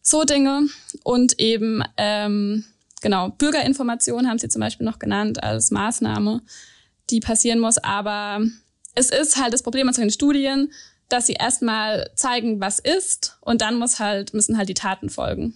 so 0.01 0.23
Dinge 0.23 0.67
und 1.03 1.39
eben 1.39 1.81
ähm, 1.97 2.65
genau, 3.05 3.29
Bürgerinformation 3.29 4.27
haben 4.27 4.39
sie 4.39 4.49
zum 4.49 4.61
Beispiel 4.61 4.83
noch 4.83 4.97
genannt 4.97 5.43
als 5.43 5.69
Maßnahme, 5.69 6.41
die 7.11 7.19
passieren 7.19 7.59
muss. 7.59 7.77
Aber 7.77 8.41
es 8.95 9.11
ist 9.11 9.39
halt 9.39 9.53
das 9.53 9.61
Problem 9.61 9.87
an 9.87 9.93
solchen 9.93 10.09
Studien, 10.09 10.73
dass 11.07 11.27
sie 11.27 11.33
erstmal 11.33 12.09
zeigen, 12.15 12.59
was 12.61 12.79
ist, 12.79 13.37
und 13.41 13.61
dann 13.61 13.75
muss 13.77 13.99
halt, 13.99 14.33
müssen 14.33 14.57
halt 14.57 14.69
die 14.69 14.73
Taten 14.73 15.11
folgen. 15.11 15.55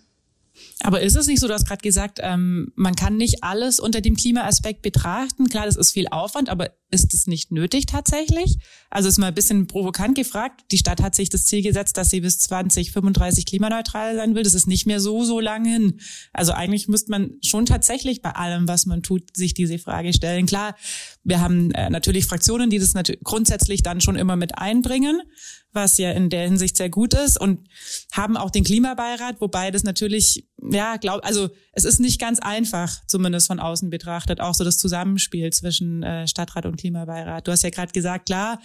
Aber 0.81 1.01
ist 1.01 1.15
es 1.15 1.27
nicht 1.27 1.39
so, 1.39 1.47
du 1.47 1.53
hast 1.53 1.67
gerade 1.67 1.81
gesagt, 1.81 2.19
ähm, 2.21 2.71
man 2.75 2.95
kann 2.95 3.17
nicht 3.17 3.43
alles 3.43 3.79
unter 3.79 3.99
dem 4.01 4.15
Klimaaspekt 4.15 4.81
betrachten. 4.81 5.49
Klar, 5.49 5.65
das 5.65 5.75
ist 5.75 5.91
viel 5.91 6.07
Aufwand, 6.07 6.49
aber 6.49 6.71
ist 6.91 7.13
es 7.13 7.27
nicht 7.27 7.51
nötig 7.51 7.85
tatsächlich? 7.85 8.57
Also 8.89 9.09
ist 9.09 9.19
mal 9.19 9.27
ein 9.27 9.33
bisschen 9.33 9.67
provokant 9.67 10.15
gefragt. 10.15 10.61
Die 10.71 10.77
Stadt 10.77 11.01
hat 11.01 11.15
sich 11.15 11.29
das 11.29 11.45
Ziel 11.45 11.61
gesetzt, 11.61 11.97
dass 11.97 12.09
sie 12.09 12.21
bis 12.21 12.39
2035 12.39 13.45
klimaneutral 13.45 14.15
sein 14.15 14.35
will. 14.35 14.43
Das 14.43 14.53
ist 14.53 14.67
nicht 14.67 14.87
mehr 14.87 14.99
so, 14.99 15.23
so 15.23 15.39
lang 15.39 15.65
hin. 15.65 15.99
Also 16.33 16.53
eigentlich 16.53 16.87
müsste 16.87 17.11
man 17.11 17.33
schon 17.43 17.65
tatsächlich 17.65 18.21
bei 18.21 18.31
allem, 18.31 18.67
was 18.67 18.85
man 18.85 19.03
tut, 19.03 19.35
sich 19.35 19.53
diese 19.53 19.77
Frage 19.79 20.13
stellen. 20.13 20.45
Klar, 20.45 20.75
wir 21.23 21.41
haben 21.41 21.71
äh, 21.71 21.89
natürlich 21.89 22.25
Fraktionen, 22.25 22.69
die 22.69 22.79
das 22.79 22.93
grundsätzlich 23.23 23.83
dann 23.83 24.01
schon 24.01 24.15
immer 24.15 24.35
mit 24.35 24.57
einbringen 24.57 25.21
was 25.71 25.97
ja 25.97 26.11
in 26.11 26.29
der 26.29 26.43
Hinsicht 26.43 26.77
sehr 26.77 26.89
gut 26.89 27.13
ist 27.13 27.39
und 27.39 27.67
haben 28.11 28.37
auch 28.37 28.49
den 28.49 28.63
Klimabeirat, 28.63 29.39
wobei 29.39 29.71
das 29.71 29.83
natürlich, 29.83 30.47
ja, 30.71 30.97
glaub, 30.97 31.23
also 31.23 31.49
es 31.73 31.85
ist 31.85 31.99
nicht 31.99 32.19
ganz 32.19 32.39
einfach, 32.39 32.91
zumindest 33.07 33.47
von 33.47 33.59
außen 33.59 33.89
betrachtet, 33.89 34.41
auch 34.41 34.55
so 34.55 34.63
das 34.63 34.77
Zusammenspiel 34.77 35.51
zwischen 35.51 36.03
äh, 36.03 36.27
Stadtrat 36.27 36.65
und 36.65 36.77
Klimabeirat. 36.77 37.47
Du 37.47 37.51
hast 37.51 37.63
ja 37.63 37.69
gerade 37.69 37.91
gesagt, 37.91 38.25
klar, 38.25 38.59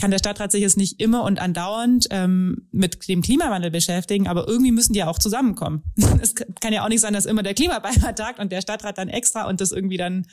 kann 0.00 0.10
der 0.10 0.18
Stadtrat 0.18 0.52
sich 0.52 0.60
jetzt 0.60 0.76
nicht 0.76 1.00
immer 1.00 1.22
und 1.22 1.40
andauernd 1.40 2.06
ähm, 2.10 2.68
mit 2.72 3.08
dem 3.08 3.22
Klimawandel 3.22 3.70
beschäftigen, 3.70 4.26
aber 4.26 4.48
irgendwie 4.48 4.72
müssen 4.72 4.92
die 4.92 5.00
ja 5.00 5.08
auch 5.08 5.18
zusammenkommen. 5.18 5.82
es 6.22 6.34
kann 6.34 6.72
ja 6.72 6.84
auch 6.84 6.88
nicht 6.88 7.00
sein, 7.00 7.14
dass 7.14 7.26
immer 7.26 7.42
der 7.42 7.54
Klimabeirat 7.54 8.18
tagt 8.18 8.38
und 8.38 8.50
der 8.50 8.60
Stadtrat 8.60 8.98
dann 8.98 9.08
extra 9.08 9.48
und 9.48 9.60
das 9.60 9.72
irgendwie 9.72 9.96
dann, 9.96 10.26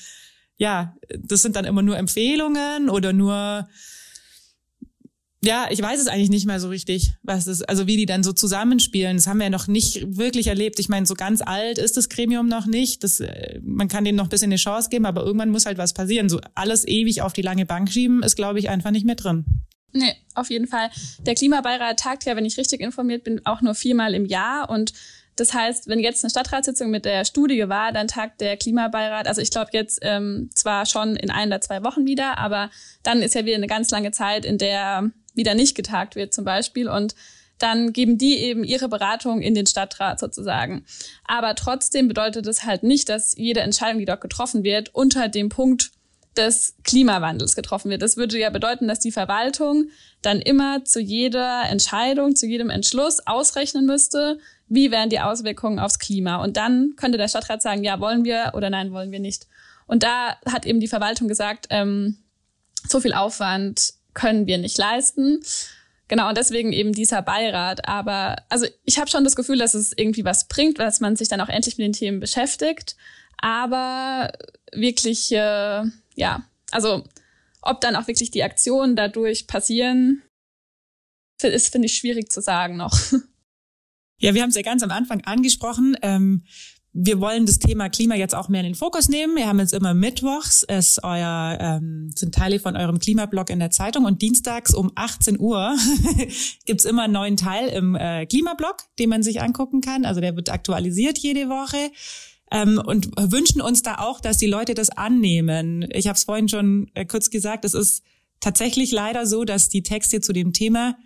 ja, 0.57 0.95
das 1.19 1.41
sind 1.41 1.55
dann 1.55 1.65
immer 1.65 1.81
nur 1.81 1.97
Empfehlungen 1.97 2.89
oder 2.89 3.13
nur 3.13 3.67
ja, 5.43 5.67
ich 5.71 5.81
weiß 5.81 5.99
es 5.99 6.07
eigentlich 6.07 6.29
nicht 6.29 6.45
mehr 6.45 6.59
so 6.59 6.69
richtig, 6.69 7.13
was 7.23 7.47
es, 7.47 7.63
also 7.63 7.87
wie 7.87 7.97
die 7.97 8.05
dann 8.05 8.23
so 8.23 8.31
zusammenspielen. 8.31 9.17
Das 9.17 9.25
haben 9.25 9.39
wir 9.39 9.45
ja 9.45 9.49
noch 9.49 9.67
nicht 9.67 10.17
wirklich 10.17 10.47
erlebt. 10.47 10.77
Ich 10.79 10.87
meine, 10.87 11.07
so 11.07 11.15
ganz 11.15 11.41
alt 11.41 11.79
ist 11.79 11.97
das 11.97 12.09
Gremium 12.09 12.47
noch 12.47 12.67
nicht. 12.67 13.03
Das, 13.03 13.19
äh, 13.19 13.59
man 13.63 13.87
kann 13.87 14.05
denen 14.05 14.17
noch 14.17 14.25
ein 14.25 14.29
bisschen 14.29 14.49
eine 14.49 14.57
Chance 14.57 14.89
geben, 14.89 15.07
aber 15.07 15.23
irgendwann 15.23 15.49
muss 15.49 15.65
halt 15.65 15.79
was 15.79 15.93
passieren. 15.93 16.29
So 16.29 16.39
alles 16.53 16.87
ewig 16.87 17.23
auf 17.23 17.33
die 17.33 17.41
lange 17.41 17.65
Bank 17.65 17.91
schieben, 17.91 18.21
ist, 18.21 18.35
glaube 18.35 18.59
ich, 18.59 18.69
einfach 18.69 18.91
nicht 18.91 19.05
mehr 19.05 19.15
drin. 19.15 19.45
Nee, 19.93 20.15
auf 20.35 20.51
jeden 20.51 20.67
Fall. 20.67 20.91
Der 21.25 21.33
Klimabeirat 21.33 21.99
tagt 21.99 22.25
ja, 22.25 22.35
wenn 22.35 22.45
ich 22.45 22.57
richtig 22.57 22.79
informiert 22.79 23.23
bin, 23.23 23.43
auch 23.45 23.61
nur 23.61 23.73
viermal 23.73 24.13
im 24.13 24.25
Jahr 24.25 24.69
und 24.69 24.93
das 25.37 25.53
heißt, 25.53 25.87
wenn 25.87 25.99
jetzt 25.99 26.23
eine 26.23 26.29
Stadtratssitzung 26.29 26.91
mit 26.91 27.05
der 27.05 27.25
Studie 27.25 27.67
war, 27.69 27.91
dann 27.91 28.07
tagt 28.07 28.41
der 28.41 28.57
Klimabeirat, 28.57 29.27
also 29.27 29.41
ich 29.41 29.49
glaube 29.49 29.71
jetzt 29.73 29.99
ähm, 30.01 30.49
zwar 30.53 30.85
schon 30.85 31.15
in 31.15 31.31
ein 31.31 31.47
oder 31.47 31.61
zwei 31.61 31.83
Wochen 31.83 32.05
wieder, 32.05 32.37
aber 32.37 32.69
dann 33.01 33.21
ist 33.21 33.33
ja 33.33 33.45
wieder 33.45 33.55
eine 33.55 33.67
ganz 33.67 33.89
lange 33.91 34.11
Zeit, 34.11 34.45
in 34.45 34.57
der 34.57 35.09
wieder 35.41 35.55
nicht 35.55 35.75
getagt 35.75 36.15
wird 36.15 36.33
zum 36.33 36.45
Beispiel 36.45 36.87
und 36.87 37.15
dann 37.57 37.93
geben 37.93 38.17
die 38.17 38.37
eben 38.37 38.63
ihre 38.63 38.89
Beratung 38.89 39.41
in 39.41 39.53
den 39.53 39.67
Stadtrat 39.67 40.19
sozusagen. 40.19 40.85
Aber 41.25 41.53
trotzdem 41.55 42.07
bedeutet 42.07 42.47
es 42.47 42.63
halt 42.63 42.83
nicht, 42.83 43.09
dass 43.09 43.35
jede 43.37 43.59
Entscheidung, 43.59 43.99
die 43.99 44.05
dort 44.05 44.21
getroffen 44.21 44.63
wird, 44.63 44.95
unter 44.95 45.27
dem 45.27 45.49
Punkt 45.49 45.91
des 46.37 46.75
Klimawandels 46.83 47.55
getroffen 47.55 47.91
wird. 47.91 48.01
Das 48.01 48.17
würde 48.17 48.39
ja 48.39 48.49
bedeuten, 48.49 48.87
dass 48.87 48.99
die 48.99 49.11
Verwaltung 49.11 49.89
dann 50.21 50.39
immer 50.39 50.85
zu 50.85 51.01
jeder 51.01 51.63
Entscheidung, 51.69 52.35
zu 52.35 52.47
jedem 52.47 52.69
Entschluss 52.69 53.19
ausrechnen 53.27 53.85
müsste, 53.85 54.39
wie 54.67 54.91
wären 54.91 55.09
die 55.09 55.19
Auswirkungen 55.19 55.79
aufs 55.79 55.99
Klima. 55.99 56.37
Und 56.37 56.55
dann 56.55 56.93
könnte 56.95 57.17
der 57.17 57.27
Stadtrat 57.27 57.61
sagen, 57.61 57.83
ja, 57.83 57.99
wollen 57.99 58.23
wir 58.23 58.53
oder 58.55 58.69
nein, 58.69 58.93
wollen 58.93 59.11
wir 59.11 59.19
nicht. 59.19 59.47
Und 59.87 60.03
da 60.03 60.37
hat 60.45 60.65
eben 60.65 60.79
die 60.79 60.87
Verwaltung 60.87 61.27
gesagt, 61.27 61.67
ähm, 61.69 62.17
so 62.87 63.01
viel 63.01 63.13
Aufwand 63.13 63.93
können 64.13 64.47
wir 64.47 64.57
nicht 64.57 64.77
leisten. 64.77 65.41
Genau, 66.07 66.27
und 66.29 66.37
deswegen 66.37 66.73
eben 66.73 66.91
dieser 66.91 67.21
Beirat. 67.21 67.87
Aber 67.87 68.35
also 68.49 68.65
ich 68.83 68.99
habe 68.99 69.09
schon 69.09 69.23
das 69.23 69.35
Gefühl, 69.35 69.57
dass 69.57 69.73
es 69.73 69.93
irgendwie 69.95 70.25
was 70.25 70.47
bringt, 70.47 70.79
dass 70.79 70.99
man 70.99 71.15
sich 71.15 71.29
dann 71.29 71.41
auch 71.41 71.49
endlich 71.49 71.77
mit 71.77 71.85
den 71.85 71.93
Themen 71.93 72.19
beschäftigt. 72.19 72.95
Aber 73.37 74.31
wirklich, 74.73 75.31
äh, 75.31 75.83
ja, 76.15 76.43
also 76.71 77.03
ob 77.61 77.81
dann 77.81 77.95
auch 77.95 78.07
wirklich 78.07 78.31
die 78.31 78.43
Aktionen 78.43 78.95
dadurch 78.95 79.47
passieren, 79.47 80.21
ist, 81.41 81.71
finde 81.71 81.87
ich, 81.87 81.95
schwierig 81.95 82.31
zu 82.31 82.41
sagen 82.41 82.77
noch. 82.77 82.97
Ja, 84.23 84.35
wir 84.35 84.43
haben 84.43 84.49
es 84.49 84.55
ja 84.55 84.61
ganz 84.61 84.83
am 84.83 84.91
Anfang 84.91 85.21
angesprochen. 85.21 85.97
Ähm, 86.03 86.43
wir 86.93 87.21
wollen 87.21 87.45
das 87.45 87.59
Thema 87.59 87.89
Klima 87.89 88.15
jetzt 88.15 88.35
auch 88.35 88.49
mehr 88.49 88.61
in 88.61 88.67
den 88.67 88.75
Fokus 88.75 89.07
nehmen. 89.07 89.35
Wir 89.35 89.47
haben 89.47 89.59
jetzt 89.59 89.73
immer 89.73 89.93
mittwochs, 89.93 90.63
ist 90.63 91.03
euer, 91.03 91.57
ähm, 91.59 92.11
sind 92.15 92.35
Teile 92.35 92.59
von 92.59 92.75
eurem 92.75 92.99
Klimablog 92.99 93.49
in 93.49 93.59
der 93.59 93.71
Zeitung 93.71 94.03
und 94.03 94.21
dienstags 94.21 94.73
um 94.73 94.91
18 94.95 95.39
Uhr 95.39 95.75
gibt's 96.65 96.83
immer 96.83 97.03
einen 97.03 97.13
neuen 97.13 97.37
Teil 97.37 97.69
im 97.69 97.95
äh, 97.95 98.25
Klimablog, 98.25 98.77
den 98.99 99.09
man 99.09 99.23
sich 99.23 99.41
angucken 99.41 99.79
kann. 99.79 100.03
Also 100.03 100.19
der 100.19 100.35
wird 100.35 100.49
aktualisiert 100.49 101.17
jede 101.17 101.47
Woche. 101.47 101.91
Ähm, 102.51 102.81
und 102.85 103.07
wünschen 103.17 103.61
uns 103.61 103.81
da 103.81 103.99
auch, 103.99 104.19
dass 104.19 104.35
die 104.35 104.47
Leute 104.47 104.73
das 104.73 104.89
annehmen. 104.89 105.87
Ich 105.93 106.07
habe 106.07 106.17
es 106.17 106.25
vorhin 106.25 106.49
schon 106.49 106.91
äh, 106.93 107.05
kurz 107.05 107.29
gesagt, 107.29 107.63
es 107.63 107.73
ist 107.73 108.03
tatsächlich 108.41 108.91
leider 108.91 109.25
so, 109.25 109.45
dass 109.45 109.69
die 109.69 109.83
Texte 109.83 110.19
zu 110.19 110.33
dem 110.33 110.51
Thema 110.51 110.97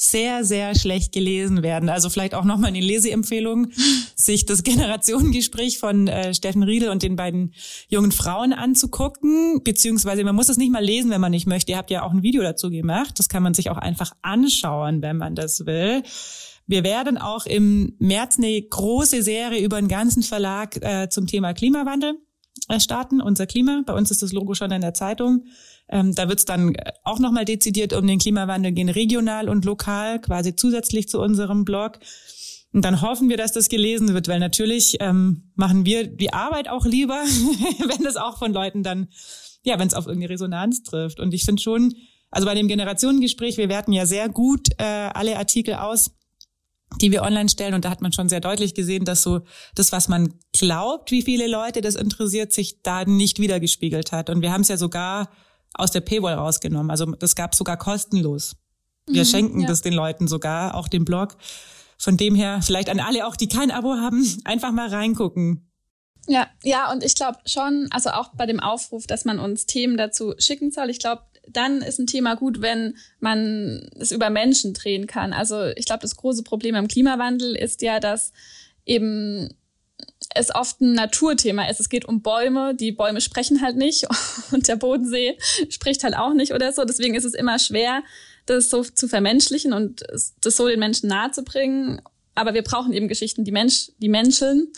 sehr, 0.00 0.44
sehr 0.44 0.76
schlecht 0.76 1.12
gelesen 1.12 1.64
werden. 1.64 1.88
Also 1.88 2.08
vielleicht 2.08 2.36
auch 2.36 2.44
nochmal 2.44 2.68
eine 2.68 2.80
Leseempfehlung, 2.80 3.72
sich 4.14 4.46
das 4.46 4.62
Generationengespräch 4.62 5.80
von 5.80 6.06
äh, 6.06 6.32
Steffen 6.34 6.62
Riedel 6.62 6.90
und 6.90 7.02
den 7.02 7.16
beiden 7.16 7.52
jungen 7.88 8.12
Frauen 8.12 8.52
anzugucken, 8.52 9.60
beziehungsweise 9.64 10.22
man 10.22 10.36
muss 10.36 10.48
es 10.48 10.56
nicht 10.56 10.70
mal 10.70 10.84
lesen, 10.84 11.10
wenn 11.10 11.20
man 11.20 11.32
nicht 11.32 11.48
möchte. 11.48 11.72
Ihr 11.72 11.78
habt 11.78 11.90
ja 11.90 12.04
auch 12.04 12.12
ein 12.12 12.22
Video 12.22 12.42
dazu 12.42 12.70
gemacht. 12.70 13.18
Das 13.18 13.28
kann 13.28 13.42
man 13.42 13.54
sich 13.54 13.70
auch 13.70 13.76
einfach 13.76 14.12
anschauen, 14.22 15.02
wenn 15.02 15.16
man 15.16 15.34
das 15.34 15.66
will. 15.66 16.04
Wir 16.68 16.84
werden 16.84 17.18
auch 17.18 17.46
im 17.46 17.96
März 17.98 18.38
eine 18.38 18.62
große 18.62 19.24
Serie 19.24 19.64
über 19.64 19.80
den 19.80 19.88
ganzen 19.88 20.22
Verlag 20.22 20.76
äh, 20.80 21.08
zum 21.08 21.26
Thema 21.26 21.54
Klimawandel 21.54 22.14
äh, 22.68 22.78
starten. 22.78 23.20
Unser 23.20 23.48
Klima, 23.48 23.82
bei 23.84 23.94
uns 23.94 24.12
ist 24.12 24.22
das 24.22 24.32
Logo 24.32 24.54
schon 24.54 24.70
in 24.70 24.80
der 24.80 24.94
Zeitung. 24.94 25.44
Ähm, 25.90 26.14
da 26.14 26.28
wird 26.28 26.40
es 26.40 26.44
dann 26.44 26.74
auch 27.04 27.18
nochmal 27.18 27.44
dezidiert 27.44 27.92
um 27.92 28.06
den 28.06 28.18
Klimawandel 28.18 28.72
gehen, 28.72 28.88
regional 28.88 29.48
und 29.48 29.64
lokal, 29.64 30.20
quasi 30.20 30.54
zusätzlich 30.54 31.08
zu 31.08 31.20
unserem 31.20 31.64
Blog. 31.64 31.98
Und 32.72 32.84
dann 32.84 33.00
hoffen 33.00 33.28
wir, 33.30 33.36
dass 33.36 33.52
das 33.52 33.68
gelesen 33.68 34.12
wird, 34.12 34.28
weil 34.28 34.40
natürlich 34.40 34.98
ähm, 35.00 35.50
machen 35.54 35.86
wir 35.86 36.06
die 36.06 36.32
Arbeit 36.32 36.68
auch 36.68 36.84
lieber, 36.84 37.14
wenn 37.24 38.06
es 38.06 38.16
auch 38.16 38.38
von 38.38 38.52
Leuten 38.52 38.82
dann, 38.82 39.08
ja, 39.62 39.78
wenn 39.78 39.88
es 39.88 39.94
auf 39.94 40.06
irgendeine 40.06 40.34
Resonanz 40.34 40.82
trifft. 40.82 41.18
Und 41.18 41.32
ich 41.32 41.44
finde 41.44 41.62
schon, 41.62 41.94
also 42.30 42.46
bei 42.46 42.54
dem 42.54 42.68
Generationengespräch, 42.68 43.56
wir 43.56 43.70
werten 43.70 43.92
ja 43.92 44.04
sehr 44.04 44.28
gut 44.28 44.68
äh, 44.78 44.84
alle 44.84 45.38
Artikel 45.38 45.74
aus, 45.74 46.10
die 47.00 47.10
wir 47.10 47.22
online 47.22 47.48
stellen. 47.48 47.74
Und 47.74 47.86
da 47.86 47.90
hat 47.90 48.02
man 48.02 48.12
schon 48.12 48.28
sehr 48.28 48.40
deutlich 48.40 48.74
gesehen, 48.74 49.06
dass 49.06 49.22
so 49.22 49.40
das, 49.74 49.92
was 49.92 50.08
man 50.08 50.34
glaubt, 50.52 51.10
wie 51.10 51.22
viele 51.22 51.46
Leute 51.46 51.80
das 51.80 51.94
interessiert, 51.94 52.52
sich 52.52 52.82
da 52.82 53.04
nicht 53.06 53.40
wiedergespiegelt 53.40 54.12
hat. 54.12 54.28
Und 54.28 54.42
wir 54.42 54.52
haben 54.52 54.62
es 54.62 54.68
ja 54.68 54.76
sogar 54.76 55.30
aus 55.78 55.90
der 55.90 56.00
Paywall 56.00 56.34
rausgenommen. 56.34 56.90
Also 56.90 57.06
das 57.06 57.34
gab 57.34 57.54
sogar 57.54 57.76
kostenlos. 57.76 58.56
Wir 59.06 59.22
mhm, 59.22 59.28
schenken 59.28 59.60
ja. 59.60 59.68
das 59.68 59.80
den 59.80 59.94
Leuten 59.94 60.28
sogar, 60.28 60.74
auch 60.74 60.88
dem 60.88 61.04
Blog. 61.04 61.36
Von 61.96 62.16
dem 62.16 62.34
her, 62.34 62.60
vielleicht 62.62 62.90
an 62.90 63.00
alle 63.00 63.26
auch, 63.26 63.36
die 63.36 63.48
kein 63.48 63.70
Abo 63.70 63.94
haben, 63.94 64.24
einfach 64.44 64.70
mal 64.70 64.88
reingucken. 64.88 65.64
Ja, 66.26 66.46
ja, 66.62 66.92
und 66.92 67.02
ich 67.02 67.14
glaube 67.14 67.38
schon, 67.46 67.88
also 67.90 68.10
auch 68.10 68.34
bei 68.34 68.44
dem 68.44 68.60
Aufruf, 68.60 69.06
dass 69.06 69.24
man 69.24 69.38
uns 69.38 69.64
Themen 69.64 69.96
dazu 69.96 70.34
schicken 70.38 70.70
soll, 70.70 70.90
ich 70.90 70.98
glaube, 70.98 71.22
dann 71.48 71.80
ist 71.80 71.98
ein 71.98 72.06
Thema 72.06 72.36
gut, 72.36 72.60
wenn 72.60 72.96
man 73.20 73.88
es 73.98 74.12
über 74.12 74.28
Menschen 74.28 74.74
drehen 74.74 75.06
kann. 75.06 75.32
Also 75.32 75.64
ich 75.64 75.86
glaube, 75.86 76.02
das 76.02 76.16
große 76.16 76.42
Problem 76.42 76.74
am 76.74 76.88
Klimawandel 76.88 77.56
ist 77.56 77.80
ja, 77.80 77.98
dass 77.98 78.32
eben 78.84 79.54
es 80.34 80.54
oft 80.54 80.80
ein 80.80 80.92
Naturthema 80.92 81.68
ist. 81.68 81.80
Es 81.80 81.88
geht 81.88 82.04
um 82.04 82.22
Bäume. 82.22 82.74
Die 82.74 82.92
Bäume 82.92 83.20
sprechen 83.20 83.62
halt 83.62 83.76
nicht 83.76 84.06
und 84.52 84.68
der 84.68 84.76
Bodensee 84.76 85.38
spricht 85.68 86.04
halt 86.04 86.16
auch 86.16 86.34
nicht 86.34 86.52
oder 86.52 86.72
so. 86.72 86.84
Deswegen 86.84 87.14
ist 87.14 87.24
es 87.24 87.34
immer 87.34 87.58
schwer, 87.58 88.02
das 88.46 88.70
so 88.70 88.82
zu 88.82 89.08
vermenschlichen 89.08 89.72
und 89.72 90.04
das 90.40 90.56
so 90.56 90.68
den 90.68 90.78
Menschen 90.78 91.08
nahezubringen. 91.08 92.00
Aber 92.34 92.54
wir 92.54 92.62
brauchen 92.62 92.92
eben 92.92 93.08
Geschichten, 93.08 93.44
die 93.44 93.50
Mensch, 93.50 93.90
die 93.98 94.08
Menschen. 94.08 94.72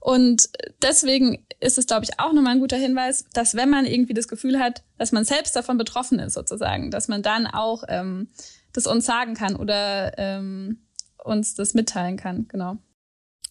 Und 0.00 0.48
deswegen 0.82 1.46
ist 1.60 1.78
es, 1.78 1.86
glaube 1.86 2.04
ich, 2.04 2.18
auch 2.18 2.32
nochmal 2.32 2.54
ein 2.54 2.60
guter 2.60 2.76
Hinweis, 2.76 3.24
dass 3.32 3.54
wenn 3.54 3.70
man 3.70 3.86
irgendwie 3.86 4.14
das 4.14 4.26
Gefühl 4.26 4.58
hat, 4.58 4.82
dass 4.98 5.12
man 5.12 5.24
selbst 5.24 5.54
davon 5.54 5.78
betroffen 5.78 6.18
ist, 6.18 6.34
sozusagen, 6.34 6.90
dass 6.90 7.06
man 7.06 7.22
dann 7.22 7.46
auch 7.46 7.84
ähm, 7.88 8.30
das 8.72 8.88
uns 8.88 9.06
sagen 9.06 9.34
kann 9.34 9.54
oder 9.54 10.18
ähm, 10.18 10.80
uns 11.22 11.54
das 11.54 11.74
mitteilen 11.74 12.16
kann. 12.16 12.48
Genau 12.48 12.78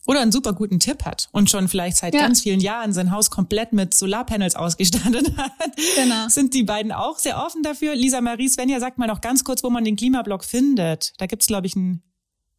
oder 0.05 0.21
einen 0.21 0.31
super 0.31 0.53
guten 0.53 0.79
Tipp 0.79 1.05
hat 1.05 1.29
und 1.31 1.49
schon 1.49 1.67
vielleicht 1.67 1.97
seit 1.97 2.13
ja. 2.13 2.21
ganz 2.21 2.41
vielen 2.41 2.59
Jahren 2.59 2.93
sein 2.93 3.11
Haus 3.11 3.29
komplett 3.29 3.73
mit 3.73 3.93
Solarpanels 3.93 4.55
ausgestattet 4.55 5.31
hat, 5.37 5.51
genau. 5.95 6.27
sind 6.27 6.53
die 6.53 6.63
beiden 6.63 6.91
auch 6.91 7.19
sehr 7.19 7.43
offen 7.43 7.63
dafür. 7.63 7.95
Lisa 7.95 8.21
Marie 8.21 8.49
Svenja, 8.49 8.79
sagt 8.79 8.97
mal 8.97 9.07
noch 9.07 9.21
ganz 9.21 9.43
kurz, 9.43 9.63
wo 9.63 9.69
man 9.69 9.83
den 9.83 9.95
Klimablog 9.95 10.43
findet. 10.43 11.13
Da 11.17 11.25
gibt's 11.25 11.47
glaube 11.47 11.67
ich, 11.67 11.75
einen 11.75 12.03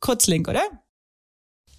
Kurzlink, 0.00 0.48
oder? 0.48 0.62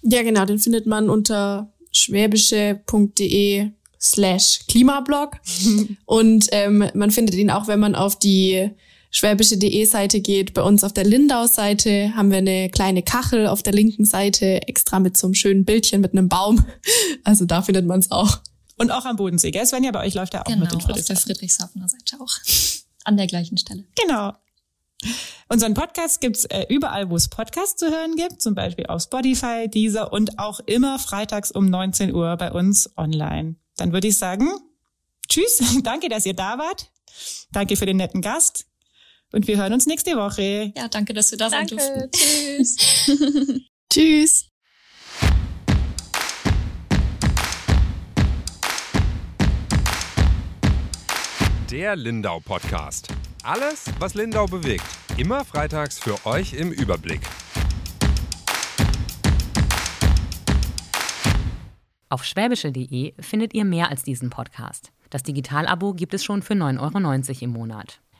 Ja, 0.02 0.22
genau, 0.22 0.44
den 0.44 0.58
findet 0.58 0.86
man 0.86 1.10
unter 1.10 1.72
schwäbische.de 1.90 3.70
slash 4.00 4.60
Klimablog. 4.68 5.36
und 6.04 6.48
ähm, 6.52 6.88
man 6.94 7.10
findet 7.10 7.34
ihn 7.36 7.50
auch, 7.50 7.66
wenn 7.66 7.80
man 7.80 7.94
auf 7.94 8.18
die 8.18 8.70
schwäbische.de 9.16 9.84
Seite 9.86 10.20
geht. 10.20 10.52
Bei 10.52 10.62
uns 10.62 10.84
auf 10.84 10.92
der 10.92 11.04
Lindau-Seite 11.04 12.14
haben 12.14 12.30
wir 12.30 12.36
eine 12.38 12.68
kleine 12.68 13.02
Kachel 13.02 13.46
auf 13.46 13.62
der 13.62 13.72
linken 13.72 14.04
Seite, 14.04 14.68
extra 14.68 15.00
mit 15.00 15.16
so 15.16 15.26
einem 15.26 15.34
schönen 15.34 15.64
Bildchen 15.64 16.02
mit 16.02 16.12
einem 16.12 16.28
Baum. 16.28 16.64
Also 17.24 17.44
da 17.44 17.60
findet 17.62 17.86
man 17.86 17.98
es 17.98 18.12
auch. 18.12 18.38
Und 18.76 18.92
auch 18.92 19.04
am 19.04 19.16
Bodensee, 19.16 19.50
gell? 19.50 19.66
Svenja, 19.66 19.90
bei 19.90 20.06
euch 20.06 20.14
läuft 20.14 20.34
er 20.34 20.42
auch 20.42 20.44
genau, 20.44 20.60
mit 20.60 20.70
den 20.70 20.78
auf 20.78 20.86
der 20.86 20.94
Friedrichshafen. 20.94 21.34
Friedrichshafener 21.34 21.88
Seite 21.88 22.20
auch. 22.20 22.30
An 23.02 23.16
der 23.16 23.26
gleichen 23.26 23.58
Stelle. 23.58 23.84
Genau. 24.00 24.32
Unseren 25.48 25.74
Podcast 25.74 26.20
gibt's 26.20 26.44
äh, 26.44 26.66
überall, 26.68 27.10
wo 27.10 27.16
es 27.16 27.28
Podcasts 27.28 27.76
zu 27.76 27.90
hören 27.90 28.14
gibt, 28.14 28.40
zum 28.42 28.54
Beispiel 28.54 28.86
auf 28.86 29.02
Spotify, 29.02 29.68
Deezer 29.68 30.12
und 30.12 30.38
auch 30.38 30.60
immer 30.66 31.00
freitags 31.00 31.50
um 31.50 31.68
19 31.68 32.14
Uhr 32.14 32.36
bei 32.36 32.52
uns 32.52 32.96
online. 32.96 33.56
Dann 33.76 33.92
würde 33.92 34.06
ich 34.06 34.18
sagen, 34.18 34.48
tschüss, 35.28 35.60
danke, 35.82 36.08
dass 36.08 36.26
ihr 36.26 36.34
da 36.34 36.58
wart. 36.58 36.92
Danke 37.50 37.76
für 37.76 37.86
den 37.86 37.96
netten 37.96 38.20
Gast 38.20 38.66
und 39.32 39.46
wir 39.46 39.56
hören 39.56 39.72
uns 39.72 39.86
nächste 39.86 40.16
Woche. 40.16 40.72
Ja, 40.76 40.88
danke, 40.88 41.12
dass 41.14 41.30
wir 41.30 41.38
da 41.38 41.50
sein 41.50 41.66
durften. 41.66 42.10
Tschüss. 42.12 42.76
Tschüss. 43.92 44.48
Der 51.70 51.96
Lindau 51.96 52.40
Podcast. 52.40 53.08
Alles, 53.42 53.86
was 53.98 54.14
Lindau 54.14 54.46
bewegt. 54.46 54.84
Immer 55.18 55.44
freitags 55.44 55.98
für 55.98 56.24
euch 56.24 56.54
im 56.54 56.72
Überblick. 56.72 57.20
Auf 62.08 62.24
schwäbische.de 62.24 63.14
findet 63.20 63.52
ihr 63.52 63.64
mehr 63.64 63.90
als 63.90 64.04
diesen 64.04 64.30
Podcast. 64.30 64.92
Das 65.10 65.22
Digitalabo 65.24 65.92
gibt 65.92 66.14
es 66.14 66.24
schon 66.24 66.42
für 66.42 66.54
9,90 66.54 66.78
Euro 66.80 67.44
im 67.44 67.50
Monat. 67.50 68.00